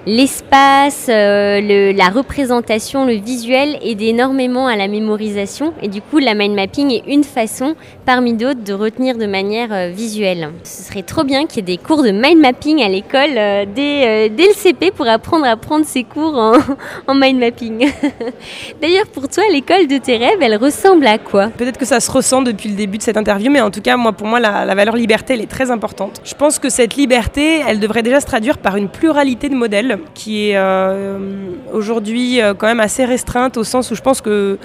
l'espace, 0.06 1.06
euh, 1.08 1.92
la 1.92 2.08
représentation, 2.08 3.06
le 3.06 3.14
visuel 3.14 3.78
aide 3.82 4.02
énormément 4.02 4.66
à 4.66 4.76
la 4.76 4.88
mémorisation. 4.88 5.72
Et 5.82 5.88
du 5.88 6.02
coup 6.02 6.18
la 6.18 6.34
mind 6.34 6.54
mapping 6.54 6.90
est 6.90 7.04
une 7.06 7.24
façon 7.24 7.74
parmi 8.04 8.34
d'autres 8.34 8.62
de 8.62 8.72
retenir 8.72 9.16
de 9.16 9.26
manière 9.26 9.72
euh, 9.72 9.88
visuelle. 9.88 10.50
Ce 10.64 10.82
serait 10.82 11.02
trop 11.02 11.24
bien 11.24 11.46
qu'il 11.46 11.56
y 11.56 11.60
ait 11.60 11.76
des 11.76 11.82
cours 11.82 12.02
de 12.02 12.10
mind 12.10 12.40
mapping 12.40 12.82
à 12.82 12.88
l'école 12.88 13.36
euh, 13.36 13.64
dès, 13.64 14.28
dès, 14.28 14.46
le 14.48 14.54
CP 14.54 14.90
pour 14.90 15.06
apprendre 15.06 15.46
à 15.46 15.56
prendre 15.56 15.84
ses 15.84 16.04
cours 16.04 16.36
en, 16.36 16.54
en 17.06 17.14
mind 17.14 17.38
mapping. 17.38 17.90
D'ailleurs 18.82 19.06
pour 19.06 19.28
toi 19.28 19.44
l'école 19.52 19.86
de 19.86 19.98
tes 19.98 20.16
rêves 20.16 20.38
elle 20.40 20.56
ressemble 20.56 21.06
à 21.06 21.18
quoi? 21.18 21.48
Peut-être 21.48 21.78
que 21.78 21.86
ça 21.86 22.00
se 22.00 22.10
ressent 22.10 22.42
depuis 22.42 22.68
le 22.68 22.74
début 22.74 22.98
de 22.98 23.02
cette 23.02 23.16
interview 23.16 23.50
mais 23.50 23.60
en 23.60 23.70
tout 23.70 23.80
cas 23.80 23.96
moi 23.96 24.12
pour 24.12 24.26
moi 24.26 24.40
la, 24.40 24.74
valeur 24.74 24.96
liberté 24.96 25.34
elle 25.34 25.40
est 25.40 25.50
très 25.50 25.70
importante. 25.70 26.20
Je 26.24 26.34
pense 26.34 26.58
que 26.58 26.68
cette 26.68 26.96
liberté 26.96 27.60
elle 27.66 27.80
devrait 27.80 28.02
déjà 28.02 28.20
se 28.20 28.26
traduire 28.26 28.58
par 28.58 28.76
une 28.76 28.88
pluralité 28.88 29.48
de 29.48 29.54
modèles 29.54 29.98
qui 30.14 30.50
est 30.50 30.56
euh, 30.56 31.18
aujourd'hui 31.72 32.40
euh, 32.40 32.54
quand 32.54 32.66
même 32.66 32.80
assez 32.80 33.04
restreinte 33.04 33.56
au 33.56 33.64
sens 33.64 33.90
où 33.90 33.94
je 33.94 34.02
pense 34.02 34.20
que 34.20 34.58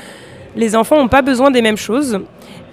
les 0.56 0.76
enfants 0.76 0.98
n'ont 0.98 1.08
pas 1.08 1.22
besoin 1.22 1.52
des 1.52 1.62
mêmes 1.62 1.78
choses. 1.78 2.20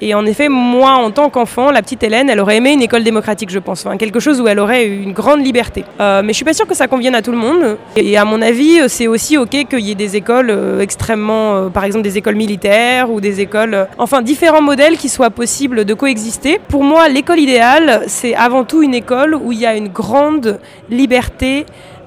Et 0.07 0.12
en 0.12 0.27
effet, 0.27 0.51
moi, 0.51 0.90
en 0.90 1.11
tant 1.11 1.31
qu'enfant, 1.31 1.71
la 1.71 1.81
petite 1.81 2.03
Hélène, 2.03 2.29
elle 2.29 2.38
aurait 2.38 2.59
aimé 2.59 2.75
une 2.75 2.83
école 2.83 3.05
démocratique, 3.05 3.49
je 3.49 3.59
pense. 3.59 3.87
quelque 3.99 4.21
chose 4.21 4.38
où 4.38 4.47
elle 4.47 4.59
aurait 4.59 4.87
une 4.87 5.14
grande 5.14 5.43
liberté. 5.43 5.83
Euh, 5.99 6.21
mais 6.23 6.35
je 6.35 6.37
suis 6.37 6.45
pas 6.45 6.53
sûre 6.53 6.67
que 6.67 6.75
ça 6.75 6.88
convienne 6.88 7.14
à 7.14 7.23
tout 7.23 7.31
le 7.33 7.38
monde. 7.38 7.79
Et 7.97 8.19
à 8.19 8.27
mon 8.27 8.43
avis, 8.43 8.81
c'est 8.88 9.07
aussi 9.07 9.38
OK 9.38 9.49
qu'il 9.49 9.81
y 9.81 9.93
ait 9.93 9.95
des 9.95 10.14
écoles 10.14 10.55
extrêmement, 10.79 11.71
par 11.71 11.85
exemple 11.85 12.05
des 12.05 12.19
écoles 12.19 12.35
militaires 12.35 13.11
ou 13.11 13.23
des 13.23 13.40
écoles, 13.40 13.87
enfin 13.97 14.21
différents 14.21 14.61
modèles 14.61 14.99
qui 14.99 15.09
soient 15.09 15.31
possibles 15.31 15.87
de 15.87 15.95
coexister. 15.95 16.61
Pour 16.69 16.85
moi, 16.85 17.09
l'école 17.09 17.38
idéale, 17.38 18.03
c'est 18.07 18.35
avant 18.35 18.64
tout 18.64 18.83
une 18.83 18.93
école 18.93 19.35
où 19.35 19.53
il 19.53 19.61
y 19.61 19.67
a 19.67 19.75
une 19.75 19.88
grande 19.88 20.61
liberté 20.90 21.64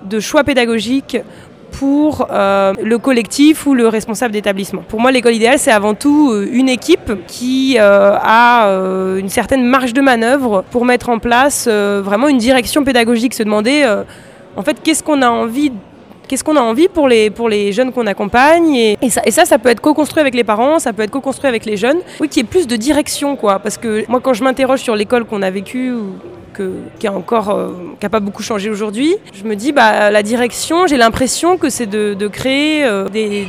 de 0.08 0.20
choix 0.20 0.44
pédagogiques 0.44 1.18
pour 1.72 2.28
euh, 2.32 2.74
le 2.82 2.98
collectif 2.98 3.66
ou 3.66 3.74
le 3.74 3.88
responsable 3.88 4.34
d'établissement. 4.34 4.84
Pour 4.88 5.00
moi, 5.00 5.12
l'école 5.12 5.36
idéale, 5.36 5.60
c'est 5.60 5.72
avant 5.72 5.94
tout 5.94 6.32
euh, 6.32 6.48
une 6.52 6.70
équipe 6.70 7.26
qui 7.28 7.78
euh, 7.80 8.16
a 8.22 8.68
une 9.18 9.30
certaine 9.30 9.66
marge 9.66 9.94
de 9.94 10.02
manœuvre 10.02 10.64
pour 10.72 10.86
mettre 10.86 11.10
en 11.10 11.20
place 11.20 11.68
vraiment 11.68 12.28
une 12.28 12.38
direction 12.38 12.84
pédagogique, 12.84 13.34
se 13.34 13.44
demander 13.44 13.86
en 14.56 14.64
fait 14.64 14.78
qu'est-ce 14.84 15.04
qu'on 15.04 15.22
a 15.22 15.30
envie 15.30 15.72
qu'est-ce 16.28 16.44
qu'on 16.44 16.58
a 16.58 16.62
envie 16.62 16.88
pour 16.88 17.08
les, 17.08 17.30
pour 17.30 17.48
les 17.50 17.72
jeunes 17.72 17.92
qu'on 17.92 18.06
accompagne. 18.06 18.76
Et, 18.76 19.10
ça, 19.10 19.22
et, 19.26 19.32
ça, 19.32 19.46
ça, 19.46 19.58
peut 19.58 19.70
être 19.70 19.80
co-construit 19.80 20.22
avec 20.22 20.36
les 20.36 20.44
parents, 20.44 20.78
ça 20.80 20.94
peut 20.94 21.04
être 21.04 21.12
co-construit 21.12 21.48
avec 21.48 21.66
les 21.66 21.78
jeunes. 21.78 22.00
Oui, 22.20 22.28
qu'il 22.28 22.44
y 22.44 22.46
ait 22.46 22.50
plus 22.50 22.68
de 22.68 22.76
direction, 22.76 23.36
quoi. 23.36 23.60
Parce 23.60 23.78
que 23.78 24.04
moi, 24.10 24.20
quand 24.22 24.34
je 24.34 24.44
m'interroge 24.44 24.82
sur 24.82 24.96
l'école 24.96 25.26
qu'on 25.26 25.42
a 25.42 25.50
vécue, 25.50 25.94
qui 27.00 27.08
a 27.08 27.14
encore, 27.14 27.50
euh, 27.50 27.70
pas 28.10 28.20
beaucoup 28.20 28.44
changé 28.44 28.70
aujourd'hui. 28.70 29.16
Je 29.34 29.44
me 29.44 29.56
dis, 29.56 29.72
bah, 29.72 30.12
la 30.12 30.24
direction, 30.24 30.88
j'ai 30.88 30.98
l'impression 30.98 31.58
que 31.58 31.70
c'est 31.70 31.88
de, 31.88 32.28
créer 32.28 32.86
euh, 32.86 33.10
des, 33.10 33.48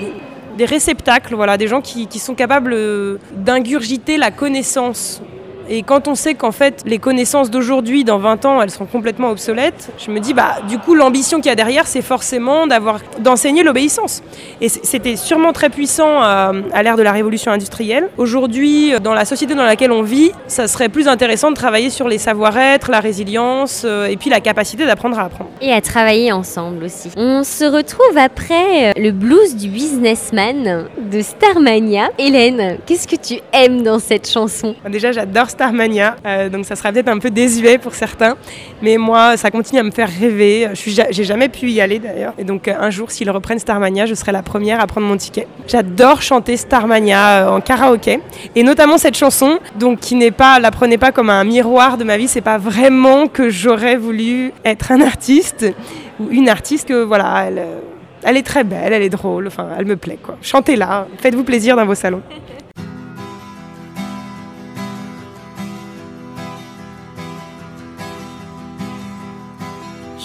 réceptacles, 0.65 1.35
voilà, 1.35 1.57
des 1.57 1.69
gens 1.69 1.81
qui, 1.81 2.07
qui 2.07 2.19
sont 2.19 2.35
capables 2.35 2.73
euh, 2.75 3.19
d'ingurgiter 3.33 4.17
la 4.17 4.31
connaissance 4.31 5.23
et 5.69 5.83
quand 5.83 6.09
on 6.09 6.15
sait 6.15 6.35
qu'en 6.35 6.53
fait, 6.53 6.83
les 6.87 6.99
connaissances 6.99 7.51
d'aujourd'hui, 7.51 8.05
dans 8.05 8.19
20 8.19 8.45
ans, 8.47 8.63
elles 8.63 8.71
seront 8.71 8.87
complètement 8.87 9.31
obsolètes, 9.31 9.91
je 9.99 10.11
me 10.11 10.21
dis, 10.21 10.33
bah, 10.33 10.57
du 10.69 10.79
coup, 10.79 10.95
l'ambition 10.95 11.39
qu'il 11.39 11.47
y 11.47 11.53
a 11.53 11.55
derrière, 11.55 11.87
c'est 11.87 12.03
forcément 12.03 12.67
d'avoir, 12.67 13.01
d'enseigner 13.19 13.63
l'obéissance. 13.63 14.23
Et 14.61 14.69
c'était 14.69 15.17
sûrement 15.17 15.53
très 15.53 15.69
puissant 15.69 16.21
à, 16.21 16.53
l'ère 16.83 16.97
de 16.97 17.03
la 17.03 17.13
révolution 17.13 17.53
industrielle. 17.53 18.09
Aujourd'hui, 18.17 18.95
dans 19.03 19.15
la 19.15 19.25
société 19.25 19.55
dans 19.55 19.65
laquelle 19.65 19.93
on 19.93 20.03
vit, 20.03 20.33
ça 20.47 20.69
serait 20.69 20.89
plus 20.89 21.09
intéressant 21.09 21.51
de 21.51 21.57
travailler 21.57 21.91
sur 21.91 22.09
les 22.09 22.19
savoir-être, 22.19 22.91
la 22.91 23.01
résilience 23.01 23.83
euh, 23.85 24.07
et 24.07 24.17
puis 24.17 24.31
la 24.31 24.41
capacité 24.41 24.87
d'apprendre 24.87 25.19
à 25.19 25.25
apprendre. 25.25 25.51
Et 25.61 25.73
à 25.73 25.81
travailler 25.81 26.33
ensemble 26.33 26.85
aussi. 26.85 27.11
On 27.17 27.43
se 27.45 27.65
retrouve 27.65 28.17
après 28.17 28.91
euh, 28.91 28.93
le 28.97 29.11
blues 29.11 29.57
du 29.57 29.69
businessman 29.69 30.87
de 31.11 31.21
Starmania. 31.21 32.09
Hélène, 32.19 32.79
qu'est-ce 32.87 33.07
que 33.07 33.17
tu 33.17 33.41
aimes 33.53 33.83
dans 33.83 33.99
cette 33.99 34.29
chanson? 34.29 34.75
Déjà, 34.89 35.13
j'adore 35.13 35.51
Starmania, 35.59 36.15
euh, 36.25 36.49
donc 36.49 36.67
ça 36.67 36.77
sera 36.77 36.93
peut-être 36.93 37.09
un 37.09 37.19
peu 37.19 37.31
désuet 37.31 37.79
pour 37.79 37.93
certains, 37.93 38.37
mais 38.81 38.97
moi 38.97 39.37
ça 39.37 39.51
continue 39.51 39.81
à 39.81 39.83
me 39.83 39.91
faire 39.91 40.09
rêver. 40.09 40.69
J'ai 40.75 41.25
jamais 41.25 41.49
pu 41.49 41.69
y 41.71 41.81
aller 41.81 41.99
d'ailleurs, 41.99 42.33
et 42.39 42.45
donc 42.45 42.69
euh, 42.69 42.75
un 42.79 42.91
jour 42.91 43.11
s'ils 43.11 43.29
reprennent 43.29 43.59
Starmania, 43.59 44.07
je 44.07 44.15
serai 44.15 44.31
la 44.31 44.45
première 44.45 44.81
à 44.81 44.87
prendre 44.87 45.09
mon 45.09 45.17
ticket. 45.17 45.49
J'adore 45.67 46.23
chanter 46.23 46.57
Starmania 46.57 47.49
euh, 47.49 47.57
en 47.57 47.61
karaoké, 47.61 48.21
et 48.55 48.63
notamment 48.63 48.99
cette 48.99 49.17
chanson, 49.17 49.59
donc 49.77 49.99
qui 49.99 50.15
n'est 50.15 50.31
pas, 50.31 50.61
la 50.61 50.71
prenez 50.71 50.97
pas 50.97 51.11
comme 51.11 51.29
un 51.29 51.43
miroir 51.43 51.99
de 51.99 52.05
ma 52.05 52.19
vie, 52.19 52.29
c'est 52.29 52.41
pas 52.41 52.59
vraiment 52.59 53.27
que 53.27 53.51
j'aurais 53.51 53.97
voulu 53.97 54.53
être 54.65 54.93
un 54.93 55.01
artiste 55.01 55.67
ou 56.21 56.29
une 56.31 56.49
artiste 56.49 56.87
que 56.87 57.03
voilà, 57.03 57.47
elle, 57.49 57.65
elle 58.23 58.37
est 58.37 58.47
très 58.47 58.63
belle, 58.63 58.93
elle 58.93 59.03
est 59.03 59.09
drôle, 59.09 59.49
enfin 59.49 59.71
elle 59.77 59.87
me 59.87 59.97
plaît 59.97 60.21
quoi. 60.23 60.37
Chantez-la, 60.41 61.09
faites-vous 61.19 61.43
plaisir 61.43 61.75
dans 61.75 61.85
vos 61.85 61.97
salons. 61.97 62.23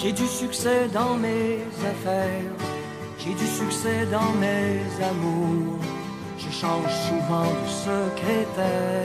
J'ai 0.04 0.12
du 0.12 0.26
succès 0.26 0.86
dans 0.92 1.14
mes 1.14 1.60
affaires, 1.80 2.52
j'ai 3.18 3.32
du 3.32 3.46
succès 3.46 4.04
dans 4.12 4.32
mes 4.38 4.82
amours. 5.02 5.80
Je 6.36 6.50
change 6.50 6.92
souvent 7.08 7.50
de 7.62 7.68
secrétaire. 7.88 9.00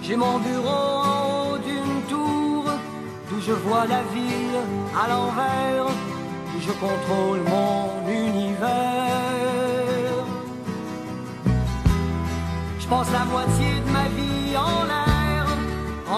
J'ai 0.00 0.16
mon 0.16 0.38
bureau 0.38 0.86
en 1.12 1.50
haut 1.50 1.58
d'une 1.58 2.00
tour, 2.08 2.64
d'où 3.28 3.38
je 3.42 3.52
vois 3.52 3.84
la 3.86 4.02
ville 4.14 4.60
à 4.98 5.06
l'envers, 5.10 5.88
où 6.56 6.58
je 6.58 6.72
contrôle 6.72 7.40
mon 7.50 8.10
univers. 8.10 8.64
Je 12.78 12.86
passe 12.86 13.12
la 13.12 13.26
moitié 13.26 13.68
de 13.84 13.90
ma 13.90 14.08
vie 14.08 14.56
en 14.56 14.84
l'air 14.86 15.09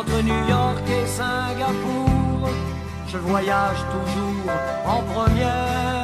entre 0.03 0.23
New 0.23 0.49
York 0.49 0.83
et 0.89 1.07
Singapour, 1.07 2.49
je 3.09 3.19
voyage 3.19 3.79
toujours 3.93 4.53
en 4.87 5.03
première. 5.03 6.02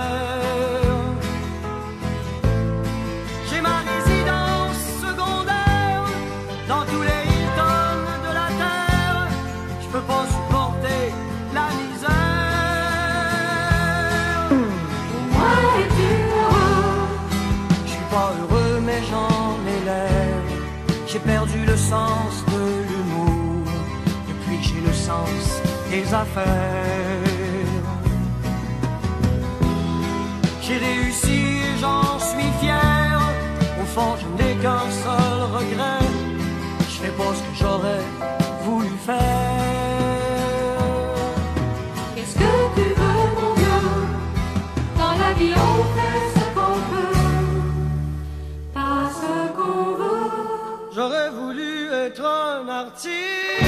Affaires. 26.12 26.44
J'ai 30.62 30.76
réussi 30.76 31.40
et 31.68 31.78
j'en 31.80 32.18
suis 32.18 32.50
fier. 32.60 33.20
Au 33.80 33.84
fond, 33.94 34.16
je 34.20 34.26
n'ai 34.42 34.54
qu'un 34.56 34.86
seul 35.04 35.40
regret. 35.56 36.06
Je 36.90 36.96
fais 37.02 37.14
pas 37.18 37.32
ce 37.34 37.42
que 37.46 37.54
j'aurais 37.60 38.04
voulu 38.64 38.90
faire. 39.06 39.18
Qu'est-ce 42.14 42.34
que 42.34 42.52
tu 42.76 42.86
veux, 43.00 43.22
mon 43.38 43.54
Dieu? 43.54 43.80
Dans 44.98 45.16
la 45.24 45.32
vie, 45.38 45.54
on 45.70 45.78
fait 45.96 46.20
ce 46.34 46.44
qu'on 46.56 46.76
peut, 46.90 47.18
pas 48.74 49.02
ce 49.20 49.32
qu'on 49.56 49.94
veut. 50.00 50.32
J'aurais 50.94 51.30
voulu 51.30 51.72
être 51.92 52.24
un 52.24 52.68
artiste 52.68 53.67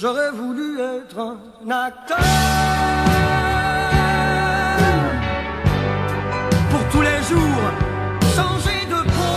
J'aurais 0.00 0.30
voulu 0.30 0.80
être 0.80 1.18
un 1.18 1.70
acteur. 1.70 2.18
Pour 6.70 6.88
tous 6.92 7.02
les 7.02 7.20
jours 7.28 7.72
changer 8.36 8.86
de 8.86 9.02
peau. 9.16 9.34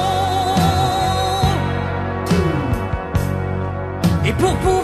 Et 4.24 4.34
pour 4.34 4.56
pouvoir 4.58 4.81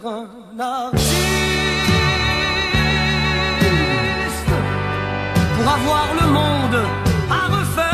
pour 0.00 0.10
avoir 5.68 6.08
le 6.20 6.26
monde 6.28 6.78
à 7.30 7.46
refaire. 7.56 7.88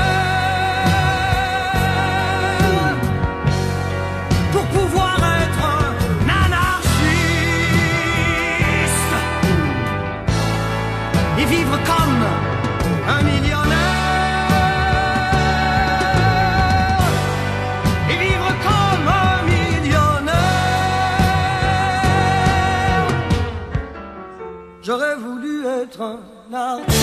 Pour 4.53 4.67
pouvoir 4.67 5.17
être 5.43 5.65
un 5.65 5.95
anarchiste 6.45 6.93
et 11.39 11.45
vivre 11.47 11.79
comme 11.87 12.25
un 13.09 13.23
millionnaire 13.23 13.94
voulu 25.99 26.94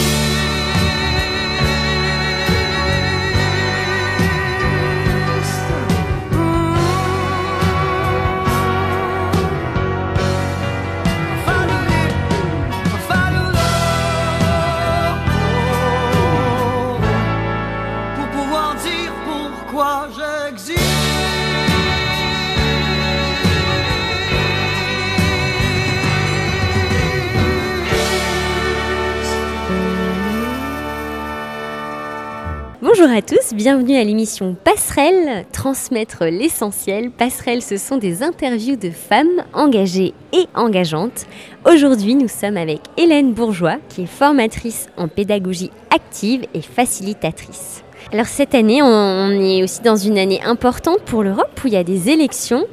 Bonjour 32.94 33.16
à 33.16 33.22
tous, 33.22 33.54
bienvenue 33.54 33.96
à 33.96 34.04
l'émission 34.04 34.54
Passerelle, 34.66 35.46
transmettre 35.54 36.26
l'essentiel. 36.26 37.10
Passerelle, 37.10 37.62
ce 37.62 37.78
sont 37.78 37.96
des 37.98 38.22
interviews 38.22 38.76
de 38.76 38.90
femmes 38.90 39.46
engagées 39.54 40.14
et 40.34 40.46
engageantes. 40.56 41.26
Aujourd'hui, 41.66 42.16
nous 42.16 42.28
sommes 42.28 42.58
avec 42.58 42.80
Hélène 42.98 43.32
Bourgeois, 43.32 43.78
qui 43.88 44.02
est 44.04 44.08
formatrice 44.08 44.88
en 44.98 45.08
pédagogie 45.08 45.72
active 45.90 46.46
et 46.54 46.62
facilitatrice. 46.62 47.84
Alors 48.12 48.26
cette 48.26 48.54
année, 48.56 48.82
on- 48.82 49.30
est 49.42 49.64
aussi 49.64 49.82
dans 49.82 49.96
une 49.96 50.18
année 50.18 50.42
importante 50.44 51.00
pour 51.06 51.24
l'Europe 51.24 51.62
où 51.64 51.68
il 51.68 51.74
y 51.74 51.78
a 51.78 51.84
des 51.86 52.10
élections. 52.10 52.66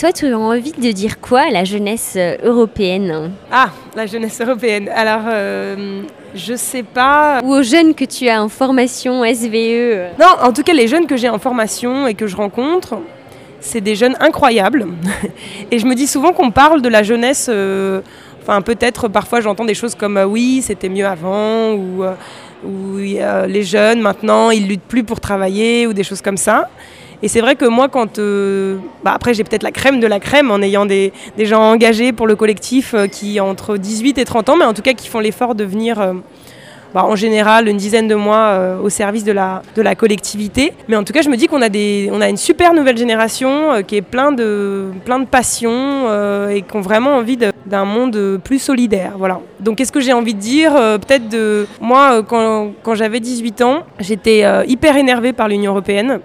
Toi, 0.00 0.12
tu 0.14 0.32
as 0.32 0.38
envie 0.38 0.72
de 0.72 0.92
dire 0.92 1.20
quoi 1.20 1.40
à 1.42 1.50
la 1.50 1.64
jeunesse 1.64 2.14
euh, 2.16 2.34
européenne 2.42 3.32
Ah, 3.52 3.68
la 3.94 4.06
jeunesse 4.06 4.40
européenne. 4.40 4.88
Alors, 4.96 5.20
euh, 5.26 6.00
je 6.34 6.54
sais 6.56 6.82
pas. 6.82 7.40
ou 7.44 7.52
aux 7.52 7.62
jeunes 7.62 7.94
que 7.94 8.06
tu 8.06 8.26
as 8.26 8.42
en 8.42 8.48
formation 8.48 9.22
SVE 9.24 10.16
Non, 10.18 10.26
en 10.42 10.54
tout 10.54 10.62
cas, 10.62 10.72
les 10.72 10.88
jeunes 10.88 11.06
que 11.06 11.18
j'ai 11.18 11.28
en 11.28 11.38
formation 11.38 12.06
et 12.06 12.14
que 12.14 12.26
je 12.26 12.34
rencontre, 12.34 12.94
c'est 13.60 13.82
des 13.82 13.94
jeunes 13.94 14.16
incroyables. 14.20 14.86
et 15.70 15.78
je 15.78 15.84
me 15.84 15.94
dis 15.94 16.06
souvent 16.06 16.32
qu'on 16.32 16.50
parle 16.50 16.80
de 16.80 16.88
la 16.88 17.02
jeunesse. 17.02 17.48
euh, 17.50 18.00
Enfin, 18.42 18.62
peut-être 18.62 19.06
parfois 19.08 19.42
j'entends 19.42 19.66
des 19.66 19.74
choses 19.74 19.94
comme 19.94 20.16
euh, 20.16 20.24
oui, 20.24 20.62
c'était 20.62 20.88
mieux 20.88 21.06
avant, 21.06 21.72
ou, 21.74 22.02
ou 22.64 22.96
les 22.96 23.62
jeunes 23.62 24.00
maintenant 24.00 24.50
ils 24.50 24.66
luttent 24.66 24.80
plus 24.88 25.04
pour 25.04 25.20
travailler, 25.20 25.86
ou 25.86 25.92
des 25.92 26.04
choses 26.04 26.22
comme 26.22 26.38
ça. 26.38 26.70
Et 27.22 27.28
c'est 27.28 27.40
vrai 27.40 27.54
que 27.54 27.66
moi, 27.66 27.88
quand. 27.88 28.18
euh, 28.18 28.76
bah, 29.04 29.12
après, 29.14 29.34
j'ai 29.34 29.44
peut-être 29.44 29.62
la 29.62 29.72
crème 29.72 30.00
de 30.00 30.06
la 30.06 30.20
crème 30.20 30.50
en 30.50 30.60
ayant 30.62 30.86
des, 30.86 31.12
des 31.36 31.46
gens 31.46 31.60
engagés 31.62 32.12
pour 32.12 32.26
le 32.26 32.36
collectif 32.36 32.94
euh, 32.94 33.06
qui 33.06 33.40
entre 33.40 33.76
18 33.76 34.18
et 34.18 34.24
30 34.24 34.48
ans, 34.48 34.56
mais 34.56 34.64
en 34.64 34.72
tout 34.74 34.82
cas 34.82 34.92
qui 34.94 35.08
font 35.08 35.20
l'effort 35.20 35.54
de 35.54 35.64
venir. 35.64 36.00
euh, 36.00 36.14
bah, 36.92 37.04
en 37.04 37.14
général 37.14 37.68
une 37.68 37.76
dizaine 37.76 38.08
de 38.08 38.16
mois 38.16 38.48
euh, 38.48 38.80
au 38.80 38.88
service 38.88 39.22
de 39.22 39.30
la, 39.30 39.62
de 39.76 39.80
la 39.80 39.94
collectivité. 39.94 40.72
Mais 40.88 40.96
en 40.96 41.04
tout 41.04 41.12
cas, 41.12 41.22
je 41.22 41.28
me 41.28 41.36
dis 41.36 41.46
qu'on 41.46 41.62
a, 41.62 41.66
a 41.66 42.28
une 42.28 42.36
super 42.36 42.74
nouvelle 42.74 42.96
génération 42.96 43.80
qui 43.86 43.94
est 43.94 44.02
plein 44.02 44.32
de, 44.32 44.86
plein 45.04 45.20
de 45.20 45.24
passion 45.26 46.08
et 46.50 46.62
qui 46.62 46.76
ont 46.76 46.80
vraiment 46.80 47.14
envie 47.14 47.36
d'un 47.36 47.84
monde 47.84 48.40
plus 48.42 48.58
solidaire. 48.58 49.12
Voilà. 49.16 49.38
Donc, 49.60 49.76
qu'est-ce 49.76 49.92
que 49.92 50.00
j'ai 50.00 50.12
envie 50.12 50.34
de 50.34 50.40
dire 50.40 50.72
Peut-être 50.72 51.28
de. 51.28 51.68
Moi, 51.80 52.24
quand, 52.24 52.72
quand 52.82 52.96
j'avais 52.96 53.20
18 53.20 53.62
ans, 53.62 53.84
j'étais 54.00 54.44
hyper 54.66 54.96
énervée 54.96 55.32
par 55.32 55.46
l'Union 55.46 55.70
européenne 55.70 56.18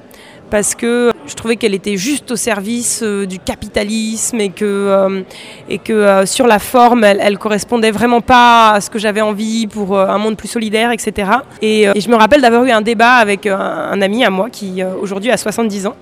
parce 0.49 0.75
que 0.75 1.11
je 1.27 1.33
trouvais 1.33 1.55
qu'elle 1.55 1.73
était 1.73 1.97
juste 1.97 2.31
au 2.31 2.35
service 2.35 3.01
euh, 3.03 3.25
du 3.25 3.39
capitalisme 3.39 4.39
et 4.39 4.49
que, 4.49 4.65
euh, 4.65 5.21
et 5.69 5.77
que 5.77 5.93
euh, 5.93 6.25
sur 6.25 6.47
la 6.47 6.59
forme, 6.59 7.03
elle, 7.03 7.19
elle 7.21 7.37
correspondait 7.37 7.91
vraiment 7.91 8.21
pas 8.21 8.71
à 8.71 8.81
ce 8.81 8.89
que 8.89 8.99
j'avais 8.99 9.21
envie 9.21 9.67
pour 9.67 9.99
un 9.99 10.17
monde 10.17 10.37
plus 10.37 10.47
solidaire, 10.47 10.91
etc. 10.91 11.31
Et, 11.61 11.87
je 11.95 12.09
me 12.09 12.15
rappelle 12.15 12.41
d'avoir 12.41 12.63
eu 12.65 12.71
un 12.71 12.81
débat 12.81 13.13
avec 13.15 13.45
un, 13.47 13.57
un 13.57 14.01
ami 14.01 14.23
à 14.23 14.29
moi 14.29 14.49
qui 14.49 14.83
aujourd'hui 14.83 15.31
a 15.31 15.37
70 15.37 15.87
ans, 15.87 15.95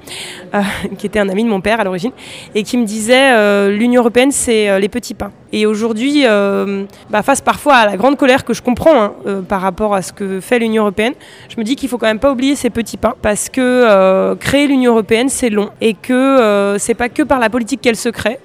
qui 0.97 1.06
était 1.06 1.19
un 1.19 1.29
ami 1.29 1.43
de 1.43 1.49
mon 1.49 1.62
père 1.62 1.79
à 1.79 1.84
l'origine, 1.84 2.12
et 2.53 2.63
qui 2.63 2.77
me 2.77 2.86
disait 2.86 3.69
l'Union 3.69 4.01
européenne 4.01 4.32
c'est 4.32 4.79
les 4.79 4.89
petits 4.89 5.13
pains. 5.13 5.32
Et 5.55 5.67
aujourd'hui, 5.67 6.23
euh, 6.25 6.85
bah, 7.11 7.21
face 7.21 7.39
parfois 7.39 7.75
à 7.75 7.85
la 7.85 7.95
grande 7.95 8.17
colère 8.17 8.43
que 8.43 8.55
je 8.55 8.63
comprends 8.63 9.03
hein, 9.03 9.13
euh, 9.27 9.41
par 9.43 9.61
rapport 9.61 9.93
à 9.93 10.01
ce 10.01 10.11
que 10.11 10.39
fait 10.39 10.57
l'Union 10.57 10.81
européenne, 10.81 11.13
je 11.47 11.59
me 11.59 11.63
dis 11.63 11.75
qu'il 11.75 11.87
faut 11.87 11.99
quand 11.99 12.07
même 12.07 12.17
pas 12.17 12.31
oublier 12.31 12.55
ces 12.55 12.71
petits 12.71 12.97
pas 12.97 13.15
parce 13.21 13.49
que 13.49 13.61
euh, 13.61 14.35
créer 14.35 14.65
l'Union 14.65 14.93
européenne 14.93 15.29
c'est 15.29 15.51
long 15.51 15.69
et 15.79 15.93
que 15.93 16.75
c'est 16.79 16.95
pas 16.95 17.07
que 17.07 17.21
par 17.21 17.39
la 17.39 17.51
politique 17.51 17.81
qu'elle 17.81 17.95
se 17.95 18.09
crée, 18.09 18.39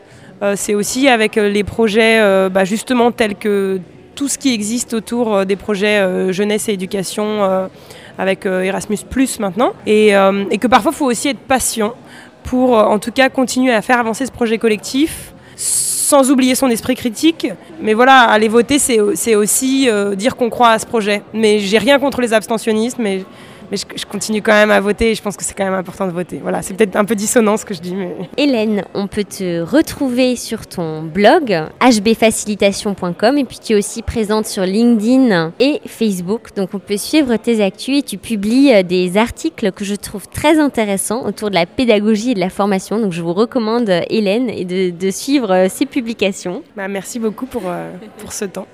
c'est 0.55 0.75
aussi 0.75 1.09
avec 1.09 1.37
les 1.37 1.65
projets 1.65 2.21
bah, 2.51 2.65
justement 2.65 3.11
tels 3.11 3.37
que 3.37 3.81
tout 4.15 4.29
ce 4.29 4.37
qui 4.37 4.53
existe 4.53 4.93
autour 4.93 5.47
des 5.47 5.57
projets 5.57 6.33
jeunesse 6.33 6.69
et 6.69 6.73
éducation 6.73 7.69
avec 8.19 8.45
Erasmus 8.45 8.99
maintenant. 9.41 9.73
Et, 9.87 10.09
et 10.51 10.59
que 10.59 10.67
parfois 10.67 10.93
il 10.93 10.99
faut 10.99 11.07
aussi 11.07 11.29
être 11.29 11.41
patient 11.41 11.95
pour 12.45 12.75
en 12.75 12.99
tout 12.99 13.13
cas 13.13 13.31
continuer 13.31 13.73
à 13.73 13.81
faire 13.81 13.99
avancer 13.99 14.27
ce 14.27 14.33
projet 14.33 14.59
collectif 14.59 15.33
sans 16.09 16.31
oublier 16.31 16.55
son 16.55 16.69
esprit 16.69 16.95
critique. 16.95 17.49
Mais 17.83 17.93
voilà, 17.93 18.21
aller 18.23 18.49
voter, 18.49 18.79
c'est 18.79 19.35
aussi 19.35 19.91
euh, 19.91 20.15
dire 20.15 20.37
qu'on 20.37 20.49
croit 20.49 20.71
à 20.71 20.79
ce 20.79 20.87
projet. 20.87 21.23
Mais 21.35 21.59
j'ai 21.59 21.77
rien 21.77 21.99
contre 21.99 22.23
les 22.23 22.33
abstentionnistes, 22.33 22.99
mais, 22.99 23.25
mais 23.71 23.77
je, 23.77 23.85
je 23.97 24.07
continue 24.07 24.43
quand 24.43 24.53
même 24.53 24.71
à 24.71 24.81
voter 24.81 25.11
et 25.11 25.15
je 25.15 25.23
pense 25.23 25.37
que 25.37 25.45
c'est 25.45 25.55
quand 25.55 25.65
même 25.65 25.75
important 25.75 26.07
de 26.07 26.13
voter. 26.13 26.39
Voilà, 26.43 26.63
c'est 26.63 26.75
peut-être 26.75 26.97
un 26.97 27.05
peu 27.05 27.15
dissonant 27.15 27.57
ce 27.57 27.65
que 27.65 27.75
je 27.75 27.81
dis, 27.81 27.95
mais... 27.95 28.15
Hélène, 28.37 28.85
on 28.95 29.07
peut 29.07 29.25
te 29.25 29.61
retrouver 29.61 30.37
sur 30.37 30.67
ton 30.67 31.03
blog 31.03 31.57
hbfacilitation.com 31.81 33.39
et 33.39 33.45
puis 33.45 33.59
tu 33.59 33.73
es 33.73 33.77
aussi 33.77 34.03
présente 34.03 34.47
sur 34.47 34.65
LinkedIn 34.65 35.53
et 35.61 35.81
Facebook. 35.87 36.55
Donc 36.57 36.71
on 36.75 36.79
peut 36.79 36.97
suivre 36.97 37.37
tes 37.37 37.63
actus 37.63 37.99
et 37.99 38.03
tu 38.03 38.19
publies 38.19 38.73
euh, 38.73 38.83
des 38.83 39.17
articles 39.17 39.73
que 39.73 39.85
je 39.85 39.95
trouve 39.95 40.29
très 40.29 40.59
intéressants 40.59 41.25
autour 41.27 41.51
de 41.51 41.55
la 41.55 41.67
pédagogie 41.67 42.33
et 42.33 42.35
de 42.35 42.41
la 42.41 42.51
formation. 42.51 42.99
Donc 43.01 43.13
je 43.13 43.23
vous 43.23 43.33
recommande 43.33 43.89
euh, 43.91 44.01
Hélène 44.11 44.49
et 44.51 44.65
de, 44.65 44.91
de 44.91 45.11
suivre 45.11 45.53
euh, 45.53 45.69
ses 45.69 45.87
publications. 45.87 46.63
Bah, 46.77 46.89
merci 46.89 47.19
beaucoup 47.19 47.47
pour, 47.47 47.63
euh, 47.67 47.93
pour 48.19 48.33
ce 48.33 48.45
temps. 48.45 48.67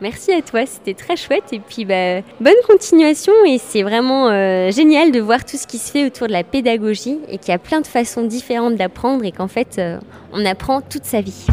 Merci 0.00 0.32
à 0.32 0.40
toi, 0.40 0.64
c'était 0.64 0.94
très 0.94 1.16
chouette 1.16 1.52
et 1.52 1.58
puis 1.58 1.84
bah, 1.84 2.22
bonne 2.40 2.54
continuation 2.66 3.34
et 3.46 3.58
c'est 3.58 3.82
vraiment 3.82 4.28
euh, 4.28 4.70
génial 4.70 5.12
de 5.12 5.20
voir 5.20 5.44
tout 5.44 5.58
ce 5.58 5.66
qui 5.66 5.76
se 5.76 5.90
fait 5.90 6.06
autour 6.06 6.26
de 6.26 6.32
la 6.32 6.42
pédagogie 6.42 7.18
et 7.28 7.36
qu'il 7.36 7.50
y 7.50 7.54
a 7.54 7.58
plein 7.58 7.82
de 7.82 7.86
façons 7.86 8.22
différentes 8.24 8.76
d'apprendre 8.76 9.24
et 9.26 9.32
qu'en 9.32 9.48
fait 9.48 9.76
euh, 9.78 9.98
on 10.32 10.46
apprend 10.46 10.80
toute 10.80 11.04
sa 11.04 11.20
vie. 11.20 11.46